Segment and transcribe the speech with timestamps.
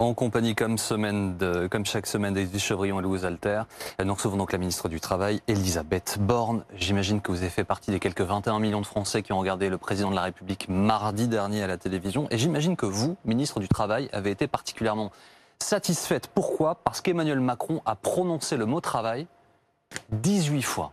[0.00, 3.62] En compagnie, comme, semaine de, comme chaque semaine, d'Edith Chevrillon et Louise Alter,
[4.04, 6.64] nous recevons donc la ministre du Travail, Elisabeth Borne.
[6.76, 9.68] J'imagine que vous avez fait partie des quelques 21 millions de Français qui ont regardé
[9.68, 12.28] le président de la République mardi dernier à la télévision.
[12.30, 15.10] Et j'imagine que vous, ministre du Travail, avez été particulièrement
[15.58, 16.28] satisfaite.
[16.32, 16.76] Pourquoi?
[16.76, 19.26] Parce qu'Emmanuel Macron a prononcé le mot travail
[20.12, 20.92] 18 fois.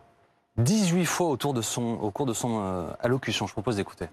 [0.58, 3.46] 18 fois au cours de son euh, allocution.
[3.46, 4.08] Je propose d'écouter.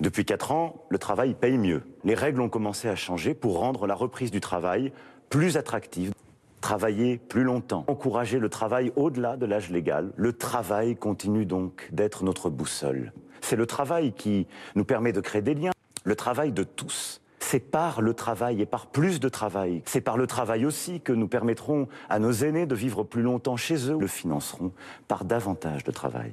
[0.00, 1.82] Depuis quatre ans, le travail paye mieux.
[2.04, 4.92] Les règles ont commencé à changer pour rendre la reprise du travail
[5.30, 6.12] plus attractive.
[6.60, 10.12] Travailler plus longtemps, encourager le travail au-delà de l'âge légal.
[10.16, 13.12] Le travail continue donc d'être notre boussole.
[13.40, 15.72] C'est le travail qui nous permet de créer des liens,
[16.04, 17.22] le travail de tous.
[17.38, 19.82] C'est par le travail et par plus de travail.
[19.86, 23.56] C'est par le travail aussi que nous permettrons à nos aînés de vivre plus longtemps
[23.56, 23.96] chez eux.
[23.98, 24.72] Le financeront
[25.08, 26.32] par davantage de travail.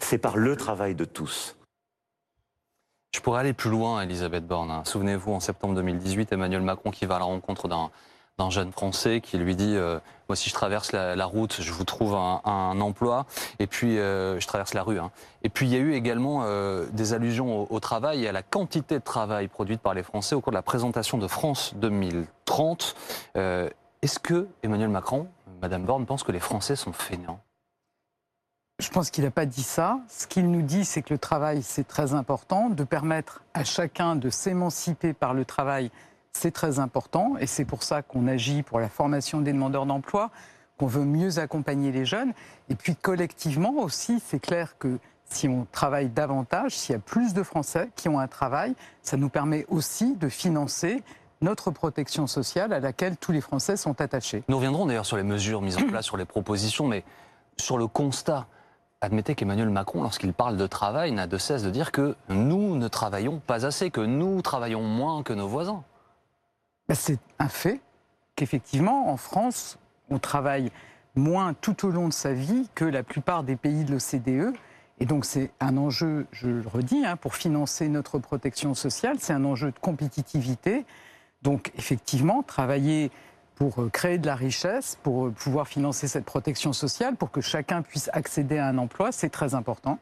[0.00, 1.56] C'est par le travail de tous
[3.14, 4.72] je pourrais aller plus loin, Elisabeth Borne.
[4.72, 4.82] Hein.
[4.84, 9.38] Souvenez-vous, en septembre 2018, Emmanuel Macron qui va à la rencontre d'un jeune Français qui
[9.38, 13.26] lui dit euh, Moi, si je traverse la, route, je vous trouve un, emploi.
[13.60, 14.98] Et puis, euh, je traverse la rue.
[14.98, 15.12] Hein.
[15.44, 18.42] Et puis, il y a eu également euh, des allusions au, travail et à la
[18.42, 22.96] quantité de travail produite par les Français au cours de la présentation de France 2030.
[23.36, 25.28] Est-ce que Emmanuel Macron,
[25.62, 27.40] Madame Borne, pense que les Français sont fainéants
[28.80, 30.00] je pense qu'il n'a pas dit ça.
[30.08, 32.70] Ce qu'il nous dit, c'est que le travail, c'est très important.
[32.70, 35.90] De permettre à chacun de s'émanciper par le travail,
[36.32, 37.36] c'est très important.
[37.38, 40.30] Et c'est pour ça qu'on agit pour la formation des demandeurs d'emploi,
[40.76, 42.32] qu'on veut mieux accompagner les jeunes.
[42.68, 47.32] Et puis collectivement aussi, c'est clair que si on travaille davantage, s'il y a plus
[47.32, 51.02] de Français qui ont un travail, ça nous permet aussi de financer
[51.40, 54.42] notre protection sociale à laquelle tous les Français sont attachés.
[54.48, 57.04] Nous reviendrons d'ailleurs sur les mesures mises en place, sur les propositions, mais
[57.56, 58.46] sur le constat
[59.04, 62.88] admettez qu'Emmanuel Macron, lorsqu'il parle de travail, n'a de cesse de dire que nous ne
[62.88, 65.84] travaillons pas assez, que nous travaillons moins que nos voisins.
[66.88, 67.80] Ben, c'est un fait
[68.36, 69.78] qu'effectivement, en France,
[70.10, 70.70] on travaille
[71.14, 74.54] moins tout au long de sa vie que la plupart des pays de l'OCDE.
[75.00, 79.32] Et donc c'est un enjeu, je le redis, hein, pour financer notre protection sociale, c'est
[79.32, 80.84] un enjeu de compétitivité.
[81.42, 83.10] Donc effectivement, travailler
[83.54, 87.40] pour euh, créer de la richesse, pour euh, pouvoir financer cette protection sociale, pour que
[87.40, 89.98] chacun puisse accéder à un emploi, c'est très important.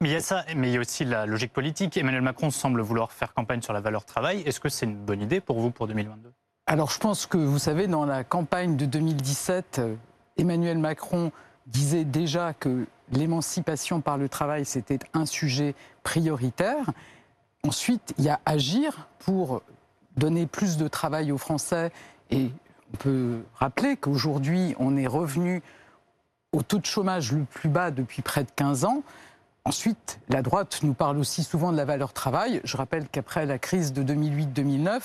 [0.00, 1.96] Mais il y a ça, mais il y a aussi la logique politique.
[1.96, 4.42] Emmanuel Macron semble vouloir faire campagne sur la valeur travail.
[4.42, 6.32] Est-ce que c'est une bonne idée pour vous pour 2022
[6.66, 9.94] Alors je pense que vous savez, dans la campagne de 2017, euh,
[10.36, 11.32] Emmanuel Macron
[11.66, 16.92] disait déjà que l'émancipation par le travail, c'était un sujet prioritaire.
[17.64, 19.62] Ensuite, il y a agir pour
[20.16, 21.90] donner plus de travail aux Français
[22.30, 22.50] et
[22.92, 25.62] on peut rappeler qu'aujourd'hui, on est revenu
[26.52, 29.02] au taux de chômage le plus bas depuis près de 15 ans.
[29.64, 32.60] Ensuite, la droite nous parle aussi souvent de la valeur travail.
[32.64, 35.00] Je rappelle qu'après la crise de 2008-2009,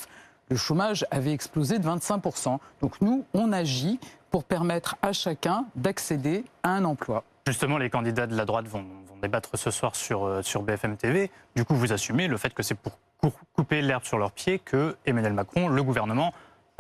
[0.49, 2.59] le chômage avait explosé de 25%.
[2.81, 7.23] Donc nous, on agit pour permettre à chacun d'accéder à un emploi.
[7.45, 8.85] Justement, les candidats de la droite vont,
[9.21, 11.31] débattre ce soir sur, euh, sur BFM TV.
[11.55, 12.97] Du coup, vous assumez le fait que c'est pour
[13.53, 16.33] couper l'herbe sur leurs pieds que Emmanuel Macron, le gouvernement,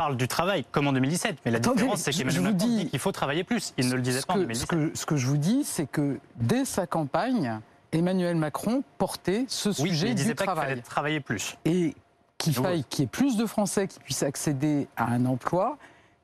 [0.03, 3.13] parle du travail comme en 2017, mais la différence c'est qu'Emmanuel Macron dit qu'il faut
[3.13, 3.73] travailler plus.
[3.77, 4.61] Il ne le disait pas en 2017.
[4.61, 7.59] Ce que, ce que je vous dis, c'est que dès sa campagne,
[7.93, 10.69] Emmanuel Macron portait ce oui, sujet il disait pas travail.
[10.69, 11.57] Fallait travailler plus.
[11.63, 11.95] Et
[12.37, 15.77] qu'il faille qu'il y ait plus de Français qui puissent accéder à un emploi,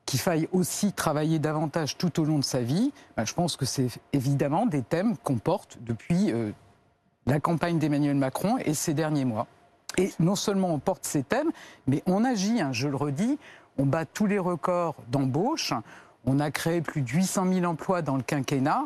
[0.04, 3.64] qu'il faille aussi travailler davantage tout au long de sa vie, ben, je pense que
[3.64, 6.50] c'est évidemment des thèmes qu'on porte depuis euh,
[7.26, 9.46] la campagne d'Emmanuel Macron et ces derniers mois.
[9.98, 11.50] Et non seulement on porte ces thèmes,
[11.86, 13.38] mais on agit, hein, je le redis,
[13.78, 15.72] on bat tous les records d'embauche.
[16.26, 18.84] On a créé plus de 800 000 emplois dans le quinquennat.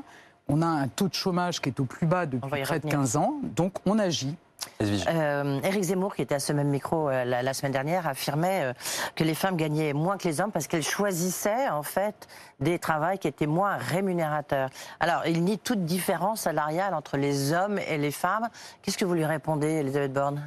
[0.49, 3.17] On a un taux de chômage qui est au plus bas depuis près de 15
[3.17, 3.35] ans.
[3.43, 4.37] Donc on agit.
[4.81, 8.73] Euh, Éric Zemmour, qui était à ce même micro euh, la, semaine dernière, affirmait euh,
[9.15, 12.29] que les femmes gagnaient moins que les hommes parce qu'elles choisissaient en fait
[12.61, 14.71] des travails qui étaient moins rémunérateurs.
[15.01, 18.49] Alors, il nie toute différence salariale entre les hommes et les femmes.
[18.83, 20.43] Qu'est-ce que vous lui répondez, Elisabeth Borne?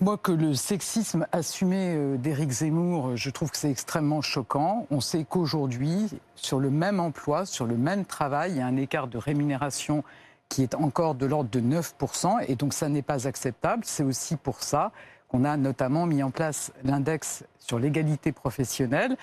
[0.00, 4.86] Moi, que le sexisme assumé euh, d'Éric Zemmour, je trouve que c'est extrêmement choquant.
[4.90, 8.76] On sait qu'aujourd'hui, sur le même emploi, sur le même travail, il y a un
[8.76, 10.04] écart de rémunération
[10.50, 13.84] qui est encore de l'ordre de 9%, et donc ça n'est pas acceptable.
[13.86, 14.92] C'est aussi pour ça
[15.28, 19.16] qu'on a notamment mis en place l'index sur l'égalité professionnelle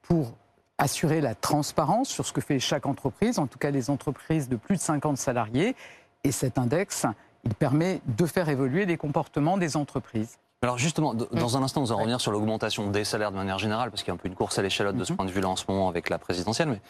[0.00, 0.32] pour
[0.78, 4.56] assurer la transparence sur ce que fait chaque entreprise, en tout cas les entreprises de
[4.56, 5.76] plus de 50 salariés.
[6.24, 7.04] Et cet index,
[7.48, 10.36] il permet de faire évoluer les comportements des entreprises.
[10.60, 13.90] Alors justement, dans un instant, nous allons revenir sur l'augmentation des salaires de manière générale,
[13.90, 15.16] parce qu'il y a un peu une course à l'échalote de ce mhm.
[15.16, 16.68] point de vue-là en ce moment avec la présidentielle.
[16.68, 16.80] Mais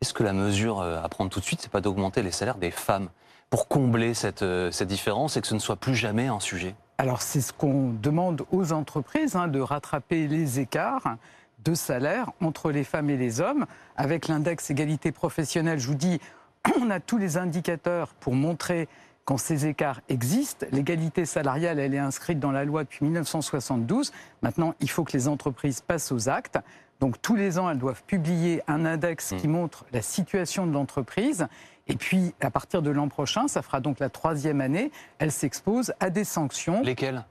[0.00, 2.58] est-ce que la mesure euh, à prendre tout de suite, c'est pas d'augmenter les salaires
[2.58, 3.08] des femmes
[3.50, 6.76] pour combler cette, euh, cette différence et que ce ne soit plus jamais un sujet?
[6.98, 11.16] Alors c'est ce qu'on demande aux entreprises, hein, de rattraper les écarts
[11.64, 13.66] de salaire entre les femmes et les hommes.
[13.96, 16.20] Avec l'index égalité professionnelle, je vous dis,
[16.80, 18.88] on a tous les indicateurs pour montrer
[19.26, 20.66] quand ces écarts existent.
[20.72, 24.12] L'égalité salariale, elle est inscrite dans la loi depuis 1972.
[24.40, 26.58] Maintenant, il faut que les entreprises passent aux actes.
[27.00, 31.48] Donc tous les ans, elles doivent publier un index qui montre la situation de l'entreprise.
[31.88, 35.92] Et puis, à partir de l'an prochain, ça fera donc la troisième année, elle s'expose
[36.00, 36.82] à des sanctions.
[36.82, 37.24] Lesquelles?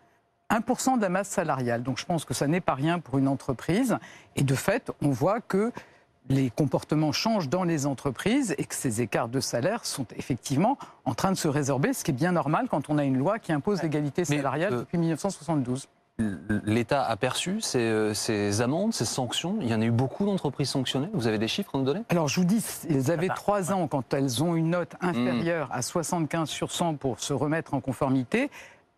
[0.52, 1.82] 1% de la masse salariale.
[1.82, 3.98] Donc je pense que ça n'est pas rien pour une entreprise.
[4.36, 5.72] Et de fait, on voit que
[6.30, 11.14] les comportements changent dans les entreprises et que ces écarts de salaire sont effectivement en
[11.14, 13.52] train de se résorber, ce qui est bien normal quand on a une loi qui
[13.52, 15.88] impose l'égalité salariale euh, depuis 1972.
[16.64, 19.58] L'État a perçu ces, euh, ces amendes, ces sanctions.
[19.60, 21.10] Il y en a eu beaucoup d'entreprises sanctionnées.
[21.14, 22.04] Vous avez des chiffres à nous donner?
[22.08, 25.68] Alors je vous dis, elles avaient bah, trois ans quand elles ont une note inférieure
[25.72, 28.50] à 75 sur 100 pour se remettre en conformité.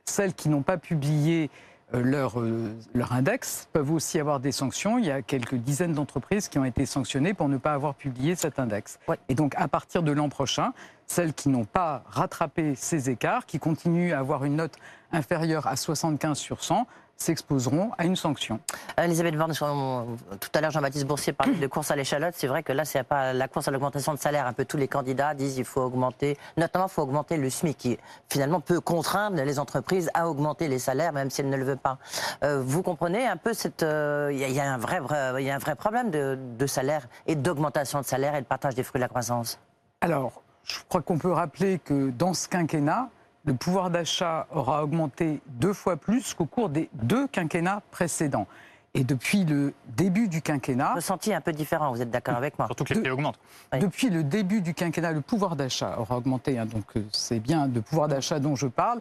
[0.06, 1.50] Celles qui n'ont pas publié
[1.94, 4.98] leur, euh, leur index peuvent aussi avoir des sanctions.
[4.98, 8.36] Il y a quelques dizaines d'entreprises qui ont été sanctionnées pour ne pas avoir publié
[8.36, 9.00] cet index.
[9.08, 9.18] Ouais.
[9.30, 10.74] Et donc à partir de l'an prochain,
[11.06, 14.76] celles qui n'ont pas rattrapé ces écarts, qui continuent à avoir une note
[15.12, 16.86] inférieure à 75 sur 100,
[17.18, 18.60] s'exposeront à une sanction.
[19.00, 22.34] Euh, Elisabeth Borne, tout à l'heure Jean-Baptiste Boursier parlait de course à l'échalote.
[22.38, 24.46] C'est vrai que là, c'est pas la course à l'augmentation de salaire.
[24.48, 27.78] Un peu tous les candidats disent qu'il faut augmenter, notamment il faut augmenter le SMIC,
[27.78, 27.98] qui
[28.30, 31.78] finalement peut contraindre les entreprises à augmenter les salaires, même si elles ne le veulent
[31.78, 31.98] pas.
[32.44, 35.00] Euh, vous comprenez un peu cette, euh, il y, a- il y a un vrai,
[35.00, 38.46] vrai- y a un vrai problème de, de salaire et d'augmentation de salaire et de
[38.46, 39.60] partage des fruits de la croissance?
[40.02, 43.10] Alors, je crois qu'on peut rappeler que dans ce quinquennat,
[43.48, 48.46] le pouvoir d'achat aura augmenté deux fois plus qu'au cours des deux quinquennats précédents.
[48.94, 51.92] Et depuis le début du quinquennat, Ressenti un peu différent.
[51.92, 53.40] Vous êtes d'accord avec moi Surtout que les prix augmentent.
[53.72, 53.80] Oui.
[53.80, 56.60] depuis le début du quinquennat, le pouvoir d'achat aura augmenté.
[56.60, 59.00] hein, donc euh, c'est bien de pouvoir d'achat dont je parle.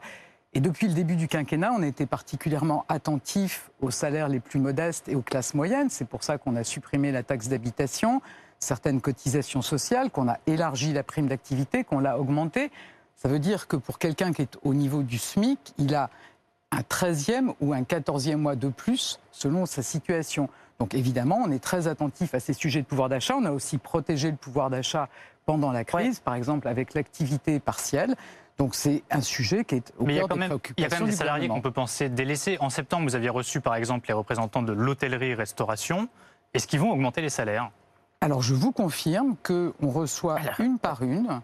[0.54, 4.60] Et depuis le début du quinquennat, on a été particulièrement attentif aux salaires les plus
[4.60, 5.90] modestes et aux classes moyennes.
[5.90, 8.22] C'est pour ça qu'on a supprimé la taxe d'habitation,
[8.60, 12.70] certaines cotisations sociales, qu'on a élargi la prime d'activité, qu'on l'a augmentée.
[13.16, 16.10] Ça veut dire que pour quelqu'un qui est au niveau du SMIC, il a
[16.70, 20.48] un 13e ou un 14e mois de plus selon sa situation.
[20.78, 23.34] Donc évidemment, on est très attentif à ces sujets de pouvoir d'achat.
[23.36, 25.08] On a aussi protégé le pouvoir d'achat
[25.46, 28.16] pendant la crise, par exemple avec l'activité partielle.
[28.58, 30.82] Donc c'est un sujet qui est au Mais il y, a cœur quand même, il
[30.82, 32.56] y a préoccupations quand même des salariés qu'on peut penser délaissés.
[32.60, 36.08] En septembre, vous aviez reçu par exemple les représentants de l'hôtellerie-restauration.
[36.52, 37.70] Est-ce qu'ils vont augmenter les salaires?
[38.20, 40.60] Alors je vous confirme qu'on reçoit Alors.
[40.60, 41.40] une par une,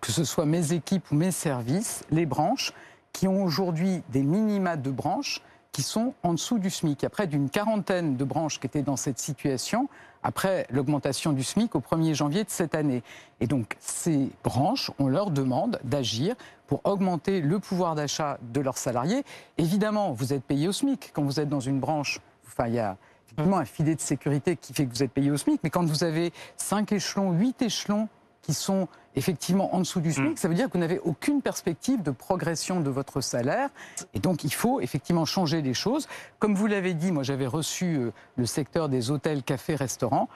[0.00, 2.72] que ce soit mes équipes ou mes services, les branches,
[3.12, 5.42] qui ont aujourd'hui des minima de branches
[5.72, 7.02] qui sont en dessous du SMIC.
[7.02, 9.88] Il y a près d'une quarantaine de branches qui étaient dans cette situation
[10.22, 13.02] après l'augmentation du SMIC au 1er janvier de cette année.
[13.40, 16.36] Et donc ces branches, on leur demande d'agir
[16.66, 19.24] pour augmenter le pouvoir d'achat de leurs salariés.
[19.58, 22.20] Évidemment, vous êtes payé au SMIC quand vous êtes dans une branche.
[22.46, 22.96] Enfin, il y a
[23.26, 25.86] effectivement un filet de sécurité qui fait que vous êtes payé au SMIC, mais quand
[25.86, 28.08] vous avez 5 échelons, 8 échelons
[28.42, 30.36] qui sont effectivement en dessous du SMIC, Mm.
[30.36, 33.68] ça veut dire que vous n'avez aucune perspective de progression de votre salaire.
[34.14, 36.08] Et donc, il faut effectivement changer les choses.
[36.38, 40.28] Comme vous l'avez dit, moi, j'avais reçu euh, le secteur des hôtels, cafés, restaurants.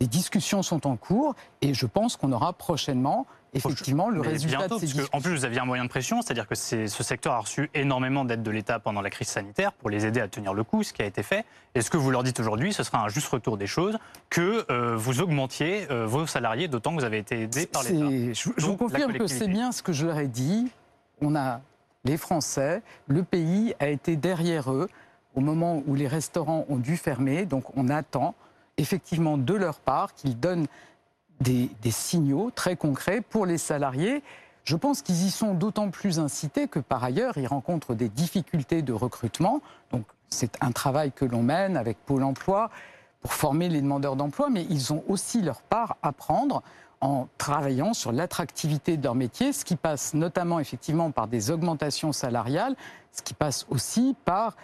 [0.00, 4.58] Les discussions sont en cours et je pense qu'on aura prochainement effectivement le Mais résultat
[4.58, 5.08] bientôt, de ces parce discussions.
[5.12, 8.24] qu'en plus, vous aviez un moyen de pression, c'est-à-dire que ce secteur a reçu énormément
[8.24, 10.92] d'aide de l'État pendant la crise sanitaire pour les aider à tenir le coup, ce
[10.92, 11.44] qui a été fait.
[11.74, 13.98] Et ce que vous leur dites aujourd'hui, ce sera un juste retour des choses,
[14.28, 18.08] que euh, vous augmentiez euh, vos salariés, d'autant que vous avez été aidés par l'État.
[18.32, 20.70] Je, je vous confirme que c'est bien ce que je leur ai dit.
[21.20, 21.60] On a
[22.04, 24.88] les Français, le pays a été derrière eux
[25.34, 27.46] au moment où les restaurants ont dû fermer.
[27.46, 28.34] Donc on attend
[28.78, 30.66] effectivement de leur part qu'ils donnent
[31.40, 34.22] des, des signaux très concrets pour les salariés.
[34.64, 38.82] Je pense qu'ils y sont d'autant plus incités que par ailleurs, ils rencontrent des difficultés
[38.82, 39.60] de recrutement.
[39.90, 42.70] Donc c'est un travail que l'on mène avec Pôle Emploi
[43.20, 46.62] pour former les demandeurs d'emploi, mais ils ont aussi leur part à prendre
[47.00, 52.12] en travaillant sur l'attractivité de leur métier, ce qui passe notamment effectivement par des augmentations
[52.12, 52.76] salariales,
[53.12, 54.56] ce qui passe aussi par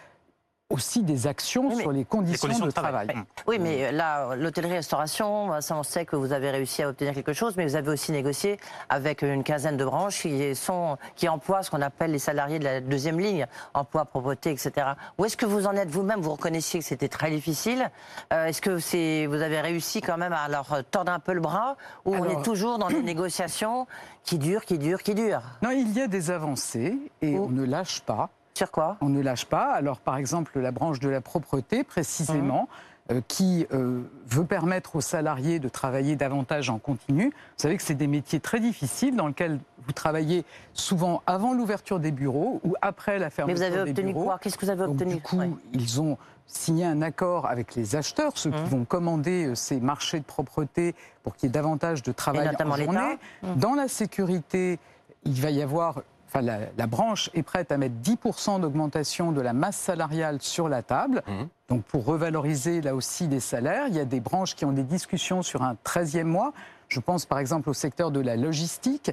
[0.69, 3.07] aussi des actions Oui, sur les conditions, conditions de de travail.
[3.07, 3.25] travail.
[3.47, 7.33] Oui, mais euh, là, l'hôtellerie-restauration, ça, on sait que vous avez réussi à obtenir quelque
[7.33, 8.59] chose, mais vous avez aussi négocié
[8.89, 12.65] avec une quinzaine de branches qui, sont, qui emploient ce qu'on appelle les salariés de
[12.65, 14.89] la deuxième ligne, emploi, propreté, etc.
[15.19, 16.21] Où est-ce que vous en êtes vous-même?
[16.21, 17.91] Vous reconnaissiez que c'était très difficile.
[18.33, 21.41] Euh, est-ce que c'est, vous avez réussi quand même à leur tordre un peu le
[21.41, 23.87] bras Ou on est toujours dans des négociations
[24.25, 25.43] qui durent, qui durent, qui durent?
[25.63, 28.31] Non, il y a des avancées et on ne lâche pas.
[28.57, 28.97] Sur quoi?
[29.03, 29.73] On ne lâche pas.
[29.75, 32.71] Alors, par exemple, la branche de la propreté, précisément,
[33.11, 37.27] euh, qui euh, veut permettre aux salariés de travailler davantage en continu.
[37.27, 42.01] Vous savez que c'est des métiers très difficiles dans lesquels vous travaillez souvent avant l'ouverture
[42.01, 44.25] des bureaux ou après la fermeture Mais vous avez des obtenu bureaux.
[44.25, 44.39] quoi?
[44.41, 45.51] Qu'est-ce que vous avez Donc, obtenu du coup, Ouais.
[45.75, 48.65] ils ont signé un accord avec les acheteurs, ceux qui Mmh.
[48.65, 52.73] vont commander euh, ces marchés de propreté pour qu'il y ait davantage de travail notamment
[52.73, 53.19] en journée.
[53.43, 53.55] Mmh.
[53.57, 54.79] Dans la sécurité,
[55.25, 59.41] il va y avoir, enfin la, la branche est prête à mettre 10% d'augmentation de
[59.41, 61.23] la masse salariale sur la table.
[61.27, 61.49] Mhm.
[61.69, 64.85] Donc pour revaloriser là aussi des salaires, il y a des branches qui ont des
[64.85, 66.53] discussions sur un 13e mois.
[66.89, 69.13] Je pense par exemple au secteur de la logistique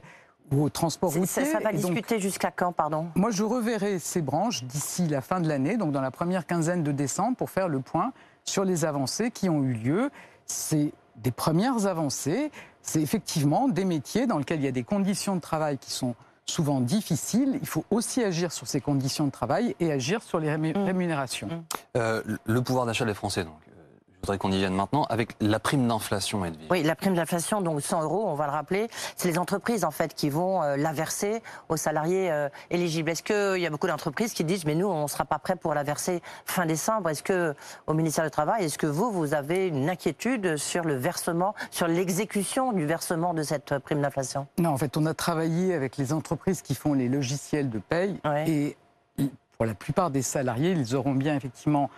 [0.51, 1.45] ou au transport routier.
[1.45, 3.07] Ça, ça va donc, discuter jusqu'à quand, pardon?
[3.15, 6.83] Moi, je reverrai ces branches d'ici la fin de l'année, donc dans la première quinzaine
[6.83, 8.11] de décembre, pour faire le point
[8.43, 10.11] sur les avancées qui ont eu lieu.
[10.45, 12.51] C'est des premières avancées.
[12.81, 16.15] C'est effectivement des métiers dans lesquels il y a des conditions de travail qui sont
[16.45, 17.57] souvent difficiles.
[17.61, 20.83] Il faut aussi agir sur ces conditions de travail et agir sur les rému- Mm.
[20.85, 21.49] rémunérations.
[21.97, 23.53] Euh, le pouvoir d'achat des Français, donc.
[24.23, 26.67] Voudrais qu'on y vienne maintenant avec la prime d'inflation, Edwige.
[26.71, 28.87] Oui, la prime d'inflation, donc 100 euros, on va le rappeler,
[29.17, 33.09] c'est les entreprises en fait qui vont euh, la verser aux salariés euh, éligibles.
[33.09, 35.57] Est-ce qu'il y a beaucoup d'entreprises qui disent mais nous on ne sera pas prêt
[35.57, 37.53] pour la verser fin décembre Est-ce que
[37.85, 41.87] au ministère du Travail, est-ce que vous vous avez une inquiétude sur le versement, sur
[41.87, 44.47] l'exécution du versement de cette prime d'inflation?
[44.57, 48.19] Non, en fait, on a travaillé avec les entreprises qui font les logiciels de paye
[48.23, 48.49] Ouais.
[48.49, 48.77] et
[49.57, 51.89] pour la plupart des salariés, ils auront bien effectivement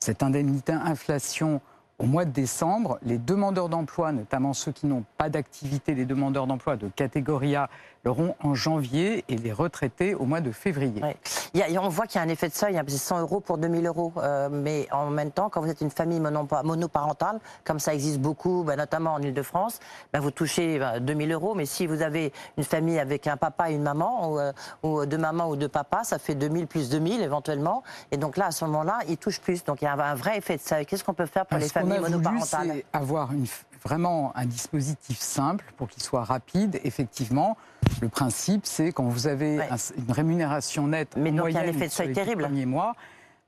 [0.00, 1.60] cette indemnité inflation
[2.04, 2.98] au mois de décembre.
[3.02, 7.70] Les demandeurs d'emploi, notamment ceux qui n'ont pas d'activité, les demandeurs d'emploi de catégorie A,
[8.04, 11.02] l'auront en janvier et les retraités au mois de février.
[11.02, 11.16] Ouais.
[11.54, 13.20] Il y a- on voit qu'il y a un effet de seuil, hein, c'est 100
[13.20, 14.12] euros pour 2000 euros.
[14.18, 18.20] Euh, mais en même temps, quand vous êtes une famille monopa- monoparentale, comme ça existe
[18.20, 19.80] beaucoup, bah, notamment en Ile-de-France,
[20.12, 21.54] bah, vous touchez bah, 2000 euros.
[21.54, 25.06] Mais si vous avez une famille avec un papa et une maman, ou, euh, ou
[25.06, 27.82] deux mamans ou deux papas, ça fait 2000 plus 2000 éventuellement.
[28.10, 29.64] Et donc là, à ce moment-là, ils touchent plus.
[29.64, 30.86] Donc il y a un, vrai effet de seuil.
[30.86, 32.70] Qu'est-ce qu'on peut faire pour les familles voulu, monoparentales?
[32.74, 33.46] c'est avoir une-
[33.84, 36.80] vraiment un dispositif simple pour qu'il soit rapide.
[36.84, 37.56] Effectivement,
[38.04, 39.68] le principe, c'est quand vous avez Ouais.
[39.96, 42.08] une rémunération nette Mais en donc, il y a un moyenne effet de sur seuil
[42.08, 42.42] les terrible.
[42.42, 42.94] premiers mois.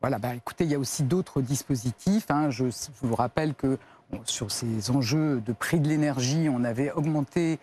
[0.00, 2.26] Voilà, bah, écoutez, il y a aussi d'autres dispositifs.
[2.30, 2.48] hein.
[2.50, 3.78] Je, je vous rappelle que
[4.24, 7.58] sur ces enjeux de prix de l'énergie, on avait augmenté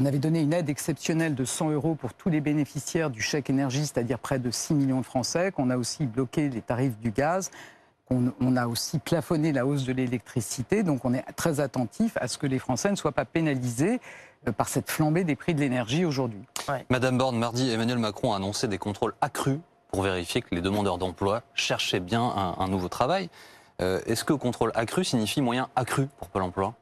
[0.00, 3.50] on avait donné une aide exceptionnelle de 100 euros pour tous les bénéficiaires du chèque
[3.50, 7.10] énergie, c'est-à-dire près de 6 millions de Français, qu'on a aussi bloqué les tarifs du
[7.10, 7.50] gaz,
[8.06, 10.84] qu'on on a aussi plafonné la hausse de l'électricité.
[10.84, 13.98] Donc on est très attentif à ce que les Français ne soient pas pénalisés
[14.56, 16.40] par cette flambée des prix de l'énergie aujourd'hui.
[16.90, 19.58] Madame Borne, mardi, Emmanuel Macron a annoncé des contrôles accrus
[19.90, 23.30] pour vérifier que les demandeurs d'emploi cherchaient bien un, un nouveau travail.
[23.80, 26.74] Euh, Est-ce que contrôle accru signifie moyen accru pour Pôle emploi?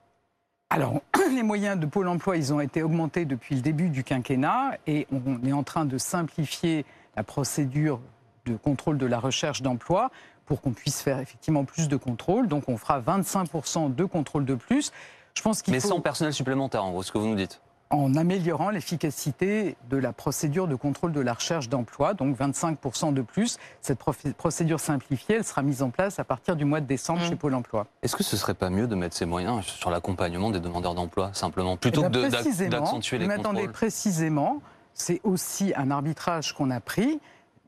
[0.71, 1.01] Alors,
[1.35, 5.07] les moyens de Pôle emploi, ils ont été augmentés depuis le début du quinquennat et
[5.13, 6.85] on est en train de simplifier
[7.17, 8.01] la procédure
[8.47, 10.11] de contrôle de la recherche d'emploi
[10.47, 12.49] pour qu'on puisse faire effectivement plus de contrôles.
[12.49, 14.93] Donc, on fera 25% de contrôles de plus.
[15.37, 17.61] Je pense qu'il Mais faut, sans personnel supplémentaire, en gros, ce que vous nous dites.
[17.91, 23.23] en améliorant l'efficacité de la procédure de contrôle de la recherche d'emploi, donc 25% de
[23.23, 23.59] plus.
[23.81, 24.01] Cette
[24.37, 27.29] procédure simplifiée, elle sera mise en place à partir du mois de décembre Mm.
[27.29, 27.87] chez Pôle emploi.
[28.03, 31.31] Est-ce que ce serait pas mieux de mettre ces moyens sur l'accompagnement des demandeurs d'emploi,
[31.33, 34.61] simplement, plutôt Eh que ben, précisément, d'accentuer les mais attendez, contrôles précisément,
[34.95, 37.21] c'est aussi un arbitrage qu'on a pris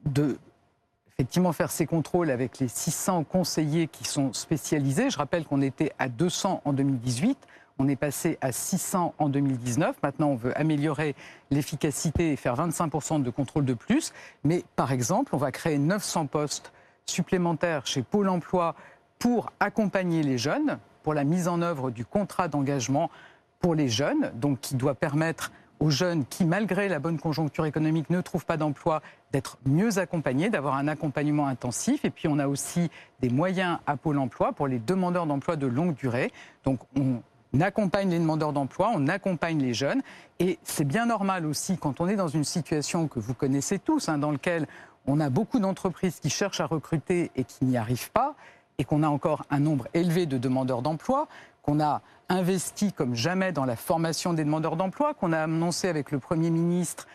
[0.04, 0.37] de
[1.16, 5.10] effectivement faire ces contrôles avec les 600 conseillers qui sont spécialisés.
[5.10, 7.37] Je rappelle qu'on était à 200 en 2018.
[7.78, 9.97] On est passé à 600 en 2019.
[10.02, 11.14] Maintenant, on veut améliorer
[11.50, 14.12] l'efficacité et faire 25% de contrôle de plus.
[14.42, 16.73] Mais par exemple, on va créer 900 postes
[17.06, 18.75] supplémentaires chez Pôle emploi
[19.18, 23.11] pour accompagner les jeunes, pour la mise en œuvre du contrat d'engagement
[23.61, 28.11] pour les jeunes, donc qui doit permettre aux jeunes qui, malgré la bonne conjoncture économique,
[28.11, 29.00] ne trouvent pas d'emploi,
[29.32, 32.04] d'être mieux accompagnés, d'avoir un accompagnement intensif.
[32.04, 35.66] Et puis, on a aussi des moyens à Pôle emploi pour les demandeurs d'emploi de
[35.66, 36.32] longue durée.
[36.64, 37.23] Donc, on
[37.61, 40.02] accompagne les demandeurs d'emploi, on accompagne les jeunes.
[40.38, 44.09] Et c'est bien normal aussi, quand on est dans une situation que vous connaissez tous,
[44.09, 44.67] hein, dans laquelle
[45.07, 48.35] on a beaucoup d'entreprises qui cherchent à recruter et qui n'y arrivent pas,
[48.78, 51.26] et qu'on a encore un nombre élevé de demandeurs d'emploi,
[51.62, 56.11] qu'on a investi comme jamais dans la formation des demandeurs d'emploi, qu'on a annoncé avec
[56.11, 57.09] le Premier ministre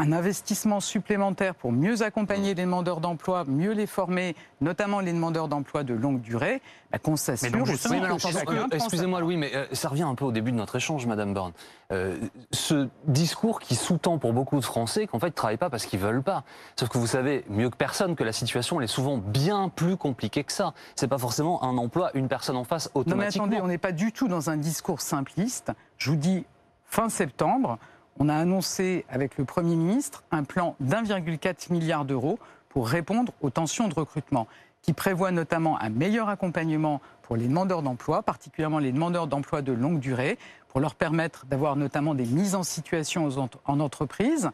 [0.00, 5.48] un investissement supplémentaire pour mieux accompagner les demandeurs d'emploi, mieux les former, notamment les demandeurs
[5.48, 9.20] d'emploi de longue durée, bah, qu'on s'assure justement, que Excusez-moi.
[9.20, 11.52] Louis, mais euh, ça revient un peu au début de notre échange, Madame Borne.
[11.92, 12.16] Euh,
[12.50, 15.84] ce discours qui sous-tend pour beaucoup de Français qu'en fait, ils ne travaillent pas parce
[15.84, 16.44] qu'ils veulent pas.
[16.78, 19.98] Sauf que vous savez mieux que personne que la situation elle est souvent bien plus
[19.98, 20.72] compliquée que ça.
[20.96, 23.44] C'est pas forcément un emploi, une personne en face Non mais automatiquement.
[23.44, 25.72] attendez, on n'est pas du tout dans un discours simpliste.
[25.98, 26.46] Je vous dis,
[26.86, 27.78] fin septembre,
[28.20, 33.50] on a annoncé avec le Premier ministre un plan d'1,4 milliard d'euros pour répondre aux
[33.50, 34.46] tensions de recrutement.
[34.82, 39.72] qui prévoit notamment un meilleur accompagnement pour les demandeurs d'emploi, particulièrement les demandeurs d'emploi de
[39.72, 43.28] longue durée, pour leur permettre d'avoir notamment des mises en situation
[43.66, 44.50] en entreprise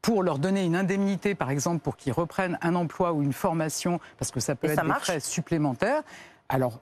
[0.00, 4.00] pour leur donner une indemnité, par exemple, pour qu'ils reprennent un emploi ou une formation,
[4.18, 6.02] parce que ça peut être des frais supplémentaires.
[6.48, 6.80] Alors,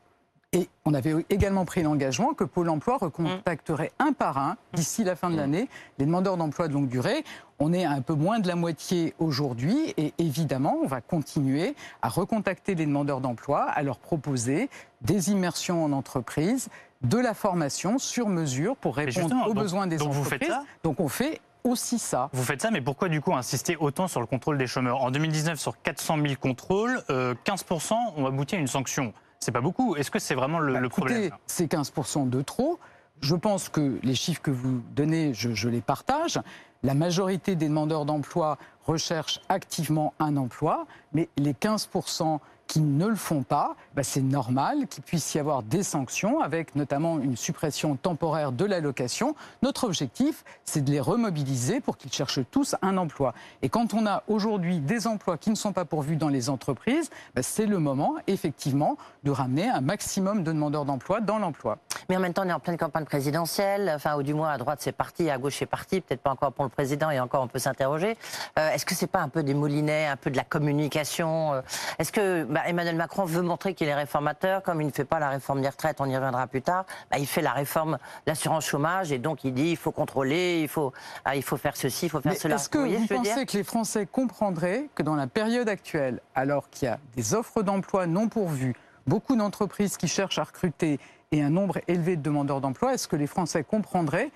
[0.56, 5.14] et on avait également pris l'engagement que Pôle emploi recontacterait un par un, d'ici la
[5.14, 7.24] fin de l'année, les demandeurs d'emploi de longue durée.
[7.58, 11.74] On est à un peu moins de la moitié aujourd'hui et évidemment, on va continuer
[12.00, 14.70] à recontacter les demandeurs d'emploi, à leur proposer
[15.02, 16.70] des immersions en entreprise,
[17.02, 20.22] de la formation sur mesure pour répondre aux besoins des entreprises.
[20.22, 22.30] Vous faites ça donc on fait aussi ça.
[22.32, 25.02] Vous faites ça, mais pourquoi du coup insister autant sur le contrôle des chômeurs?
[25.02, 29.12] En 2019, sur 400 000 contrôles, 15% euh, ont abouti à une sanction.
[29.46, 29.94] C'est pas beaucoup.
[29.94, 32.80] Est-ce que c'est vraiment le, bah, problème C'est 15% de trop.
[33.20, 36.40] Je pense que les chiffres que vous donnez, je, je les partage.
[36.82, 43.14] La majorité des demandeurs d'emploi recherchent activement un emploi, mais les 15% qui ne le
[43.14, 47.96] font pas, bah, c'est normal qu'il puisse y avoir des sanctions, avec notamment une suppression
[47.96, 49.34] temporaire de l'allocation.
[49.62, 53.34] Notre objectif, c'est de les remobiliser pour qu'ils cherchent tous un emploi.
[53.62, 57.10] Et quand on a aujourd'hui des emplois qui ne sont pas pourvus dans les entreprises,
[57.34, 61.78] bah, c'est le moment, effectivement, de ramener un maximum de demandeurs d'emploi dans l'emploi.
[62.08, 64.58] Mais en même temps, on est en pleine campagne présidentielle, enfin, ou du moins à
[64.58, 67.42] droite c'est parti, à gauche c'est parti, peut-être pas encore pour le président, et encore
[67.42, 68.16] on peut s'interroger.
[68.58, 71.54] Euh, est-ce que c'est pas un peu des moulinets, un peu de la communication?
[71.54, 71.62] Euh,
[71.98, 75.18] Est-ce que bah, Emmanuel Macron veut montrer qu'il est réformateur, comme il ne fait pas
[75.18, 78.30] la réforme des retraites, on y reviendra plus tard, bah, il fait la réforme de
[78.30, 80.94] l'assurance chômage et donc il dit il faut contrôler, il faut,
[81.26, 82.54] ah, il faut faire ceci, il faut faire cela.
[82.54, 86.88] Est-ce que vous, pensez que les Français comprendraient que dans la période actuelle, alors qu'il
[86.88, 88.74] y a des offres d'emploi non pourvues,
[89.06, 90.98] beaucoup d'entreprises qui cherchent à recruter
[91.32, 94.30] et un nombre élevé de demandeurs d'emploi, est-ce que les Français comprendraient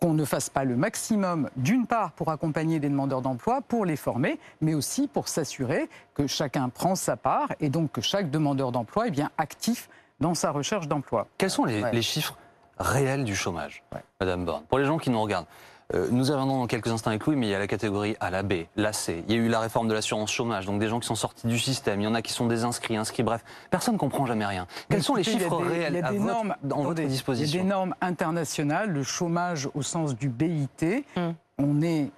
[0.00, 3.96] qu'on ne fasse pas le maximum, d'une part, pour accompagner des demandeurs d'emploi, pour les
[3.96, 8.72] former, mais aussi pour s'assurer que chacun prend sa part et donc que chaque demandeur
[8.72, 11.26] d'emploi est bien actif dans sa recherche d'emploi.
[11.36, 12.36] Quels sont les, chiffres
[12.78, 13.82] réels du chômage,
[14.20, 14.64] Madame Borne?
[14.68, 15.46] Pour les gens qui nous regardent,
[15.94, 18.30] euh, nous avons dans quelques instants avec Louis, mais il y a la catégorie A,
[18.30, 19.24] la B, la C.
[19.26, 21.46] Il y a eu la réforme de l'assurance chômage, donc des gens qui sont sortis
[21.46, 22.00] du système.
[22.00, 23.44] Il y en a qui sont désinscrits, inscrits, bref.
[23.70, 24.66] Personne ne comprend jamais rien.
[24.88, 27.94] Quels sont les chiffres réels à normes, dans votre disposition Il y a des normes
[28.00, 31.04] internationales, le chômage au sens du BIT.
[31.16, 31.34] Hum.
[31.58, 32.10] On est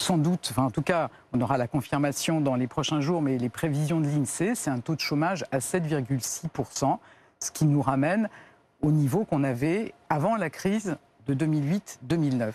[0.00, 3.36] sans doute, enfin en tout cas, on aura la confirmation dans les prochains jours, mais
[3.36, 6.98] les prévisions de l'INSEE, c'est un taux de chômage à 7,6%,
[7.40, 8.28] ce qui nous ramène
[8.80, 12.52] au niveau qu'on avait avant la crise de 2008-2009.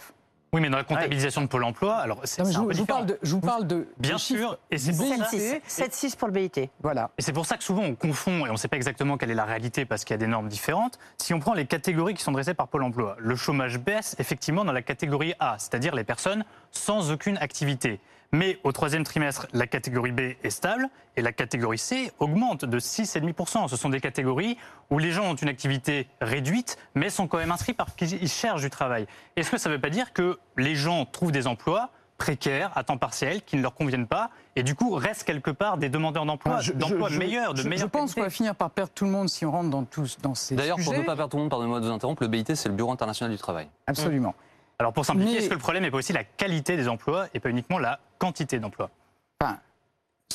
[0.53, 3.33] Oui, mais dans la comptabilisation de Pôle emploi, alors c'est je, vous parle de, je
[3.33, 6.69] vous parle de bien sûr, et c'est pour ça 7,6 pour le BIT.
[6.83, 7.09] Voilà.
[7.17, 9.31] Et c'est pour ça que souvent on confond et on ne sait pas exactement quelle
[9.31, 10.99] est la réalité parce qu'il y a des normes différentes.
[11.17, 14.63] Si on prend les catégories qui sont dressées par Pôle emploi, le chômage baisse effectivement
[14.63, 17.99] dans la catégorie A, c'est-à-dire les personnes sans aucune activité.
[18.33, 22.79] Mais au troisième trimestre, la catégorie B est stable et la catégorie C augmente de
[22.79, 23.67] 6,5%.
[23.67, 24.57] Ce sont des catégories
[24.89, 28.63] où les gens ont une activité réduite, mais sont quand même inscrits parce qu'ils cherchent
[28.63, 29.05] du travail.
[29.35, 32.83] Est-ce que ça ne veut pas dire que les gens trouvent des emplois précaires, à
[32.83, 36.25] temps partiel, qui ne leur conviennent pas, et du coup restent quelque part des demandeurs
[36.25, 39.29] d'emploi, d'emplois meilleurs, de je, Je pense qu'on va finir par perdre tout le monde
[39.29, 41.49] si on rentre dans, tous, dans ces D'ailleurs, pour ne pas perdre tout le monde,
[41.49, 43.67] pardonnez-moi de vous interrompre, le BIT, c'est le Bureau international du travail.
[43.87, 44.33] Absolument.
[44.79, 47.39] Alors pour simplifier, est-ce que le problème n'est pas aussi la qualité des emplois et
[47.39, 48.89] pas uniquement la quantité d'emplois?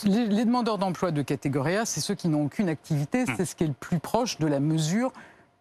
[0.05, 3.35] Les, demandeurs d'emploi de catégorie A, c'est ceux qui n'ont aucune activité, hmm.
[3.37, 5.13] c'est ce qui est le plus proche de la mesure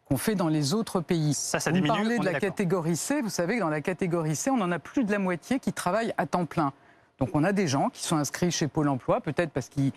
[0.05, 1.33] qu'on fait dans les autres pays.
[1.33, 4.35] Ça, ça diminue, vous parlez de la catégorie C, vous savez que dans la catégorie
[4.35, 6.71] C, on en a plus de la moitié qui travaillent à temps plein.
[7.19, 9.91] Donc on a des gens qui sont inscrits chez Pôle Emploi, peut-être parce qu'ils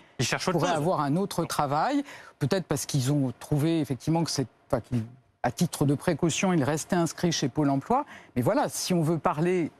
[0.51, 2.03] pourraient avoir un autre travail,
[2.39, 4.81] peut-être parce qu'ils ont trouvé effectivement que c'est, enfin,
[5.43, 8.05] à titre de précaution, il restait inscrit chez Pôle emploi.
[8.35, 9.71] Mais voilà, si on veut parler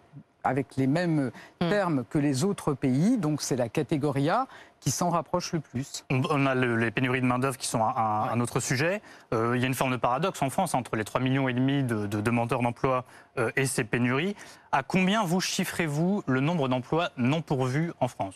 [0.43, 1.69] avec les mêmes hmm.
[1.69, 4.47] termes que les autres pays, donc c'est la catégorie A
[4.79, 6.03] qui s'en rapproche le plus.
[6.09, 9.01] On a les pénuries de main-d'œuvre qui sont un, autre sujet.
[9.31, 11.53] Euh, il y a une forme de paradoxe en France entre les 3,5 millions et
[11.53, 13.05] demi de, demandeurs d'emploi
[13.37, 14.35] euh, et ces pénuries.
[14.71, 18.33] À combien vous chiffrez-vous le nombre d'emplois non pourvus en France?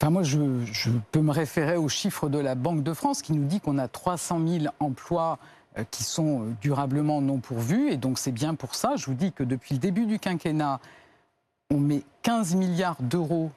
[0.00, 3.32] Enfin, moi, je, je, peux me référer aux chiffres de la Banque de France qui
[3.32, 5.54] nous dit qu'on a 300 000 emplois euh,
[5.90, 7.90] qui sont euh, durablement non pourvus.
[7.90, 10.80] Et donc c'est bien pour ça, je vous dis que depuis le début du quinquennat,
[11.70, 13.50] on met 15 milliards d'euros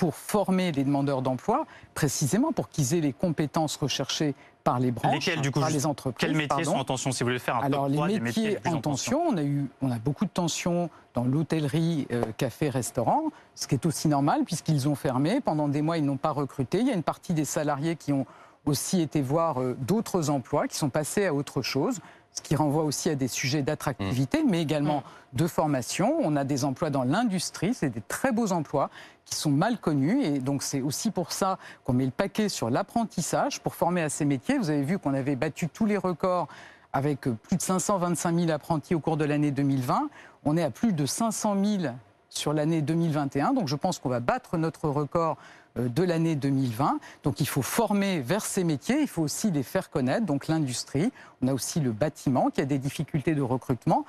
[0.00, 5.28] pour former les demandeurs d'emploi, précisément pour qu'ils aient les compétences recherchées par les branches,
[5.52, 6.26] par les entreprises.
[6.26, 8.80] Quels métiers sont en tension Si vous voulez faire un Alors, top les métiers, en,
[8.80, 13.66] tension, on a eu, on a beaucoup de tensions dans l'hôtellerie, euh, café, restaurant, ce
[13.66, 16.78] qui est aussi normal puisqu'ils ont fermé pendant des mois, ils n'ont pas recruté.
[16.80, 18.24] Il y a une partie des salariés qui ont
[18.70, 22.00] aussi été voir euh, d'autres emplois qui sont passés à autre chose.
[22.32, 25.02] ce qui renvoie aussi à des sujets d'attractivité, mais également
[25.32, 26.16] de formation.
[26.20, 28.88] On a des emplois dans l'industrie, c'est des très beaux emplois
[29.24, 30.22] qui sont mal connus.
[30.22, 34.08] Et donc c'est aussi pour ça qu'on met le paquet sur l'apprentissage pour former à
[34.08, 34.58] ces métiers.
[34.58, 36.46] Vous avez vu qu'on avait battu tous les records
[36.92, 40.08] avec plus de 525 000 apprentis au cours de l'année 2020.
[40.44, 41.92] On est à plus de 500 000
[42.28, 43.52] sur l'année 2021.
[43.52, 46.98] Donc je pense qu'on va battre notre record euh, de l'année 2020.
[47.22, 51.12] Donc il faut former vers ces métiers, il faut aussi les faire connaître, donc l'industrie.
[51.42, 54.04] On a aussi le bâtiment qui a des difficultés de recrutement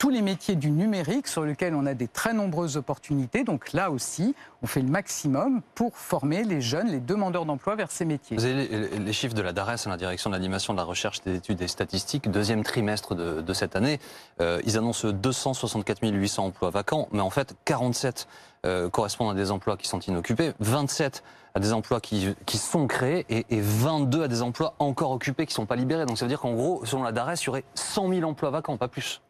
[0.00, 3.44] tous les métiers du numérique sur lesquels on a des très nombreuses opportunités.
[3.44, 7.90] Donc là aussi, on fait le maximum pour former les jeunes, les demandeurs d'emploi vers
[7.90, 8.38] ces métiers.
[8.38, 8.66] Vous avez
[8.98, 11.68] les, chiffres de la DARES, la direction de l'animation, de la recherche, des études et
[11.68, 14.00] statistiques, deuxième trimestre de, cette année.
[14.40, 18.26] Euh, ils annoncent 264 800 emplois vacants, mais en fait, 47
[18.64, 21.22] euh, correspondent à des emplois qui sont inoccupés, 27
[21.54, 25.44] à des emplois qui, qui sont créés et, et, 22 à des emplois encore occupés
[25.44, 26.06] qui ne sont pas libérés.
[26.06, 28.48] Donc ça veut dire qu'en gros, selon la DARES, il y aurait 100 000 emplois
[28.48, 29.20] vacants, pas plus.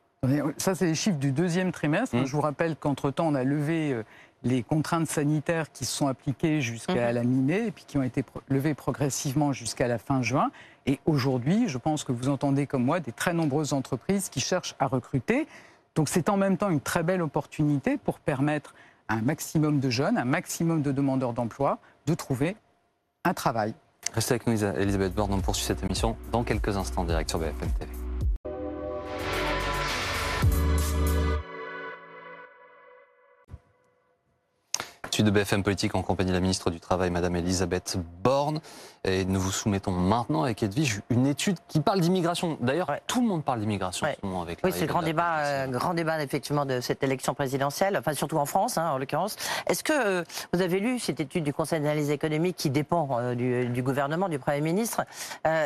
[0.58, 2.14] Ça, c'est les chiffres du deuxième trimestre.
[2.14, 2.26] Mmh.
[2.26, 4.02] Je vous rappelle qu'entre-temps, on a levé euh,
[4.42, 7.14] les contraintes sanitaires qui se sont appliquées jusqu'à mmh.
[7.14, 10.50] la mi-mai et puis qui ont été levées progressivement jusqu'à la fin juin.
[10.84, 14.74] Et aujourd'hui, je pense que vous entendez comme moi des très nombreuses entreprises qui cherchent
[14.78, 15.46] à recruter.
[15.94, 18.74] Donc c'est en même temps une très belle opportunité pour permettre
[19.08, 22.56] à un maximum de jeunes, un maximum de demandeurs d'emploi de trouver
[23.24, 23.74] un travail.
[24.12, 25.32] Restez avec nous, Elisabeth Borne.
[25.32, 27.99] On poursuit cette émission dans quelques instants, direct sur BFM TV.
[35.22, 38.60] De BFM Politique en compagnie de la ministre du Travail, Madame Elisabeth Borne.
[39.04, 42.58] Et nous vous soumettons maintenant avec Edwige une étude qui parle d'immigration.
[42.60, 45.38] D'ailleurs, tout le monde parle d'immigration en ce moment avec Oui, c'est le grand débat,
[45.38, 49.36] euh, grand débat effectivement de cette élection présidentielle, enfin surtout en France hein, en l'occurrence.
[49.66, 53.34] Est-ce que euh, vous avez lu cette étude du Conseil d'analyse économique qui dépend euh,
[53.34, 55.02] du, gouvernement, du Premier ministre,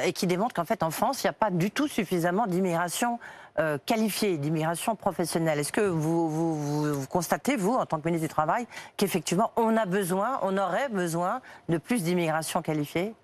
[0.04, 3.18] et qui démontre qu'en fait en France, il n'y a pas du tout suffisamment d'immigration
[3.58, 5.58] euh, qualifiée, d'immigration professionnelle.
[5.58, 9.86] Est-ce que vous, vous, constatez, vous, en tant que ministre du Travail, qu'effectivement, on a
[9.86, 13.14] besoin, on aurait besoin de plus d'immigration qualifiée?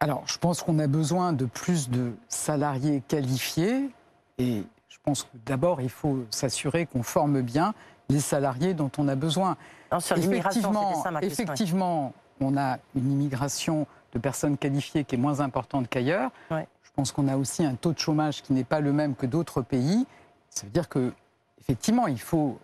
[0.00, 3.90] Alors, je pense qu'on a besoin de plus de salariés qualifiés
[4.38, 7.74] et je pense que d'abord, il faut s'assurer qu'on forme bien
[8.08, 9.56] les salariés dont on a besoin.
[9.98, 15.40] sur effectivement, ça, ma effectivement on a une immigration de personnes qualifiées qui est moins
[15.40, 16.30] importante qu'ailleurs.
[16.94, 19.62] Pense qu'on a aussi un taux de chômage qui n'est pas le même que d'autres
[19.62, 20.06] pays.
[20.50, 21.12] Ça veut dire que,
[21.60, 22.58] effectivement, il faut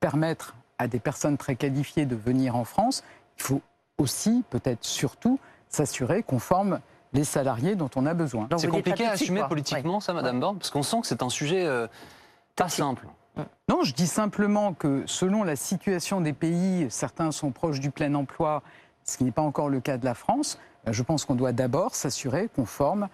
[0.00, 3.04] permettre à des personnes très qualifiées de venir en France.
[3.38, 3.62] Il faut
[3.98, 6.80] aussi, peut-être surtout, s'assurer qu'on forme
[7.12, 8.48] les salariés dont on a besoin.
[8.56, 11.64] C'est compliqué à assumer politiquement, ça, Madame Borne Parce qu'on sent que c'est un sujet
[11.64, 11.86] euh,
[12.56, 13.06] pas simple.
[13.68, 18.14] Non, je dis simplement que selon la situation des pays, certains sont proches du plein
[18.14, 18.62] emploi,
[19.04, 20.58] ce qui n'est pas encore le cas de la France.
[20.86, 23.08] Je pense qu'on doit d'abord s'assurer qu'on forme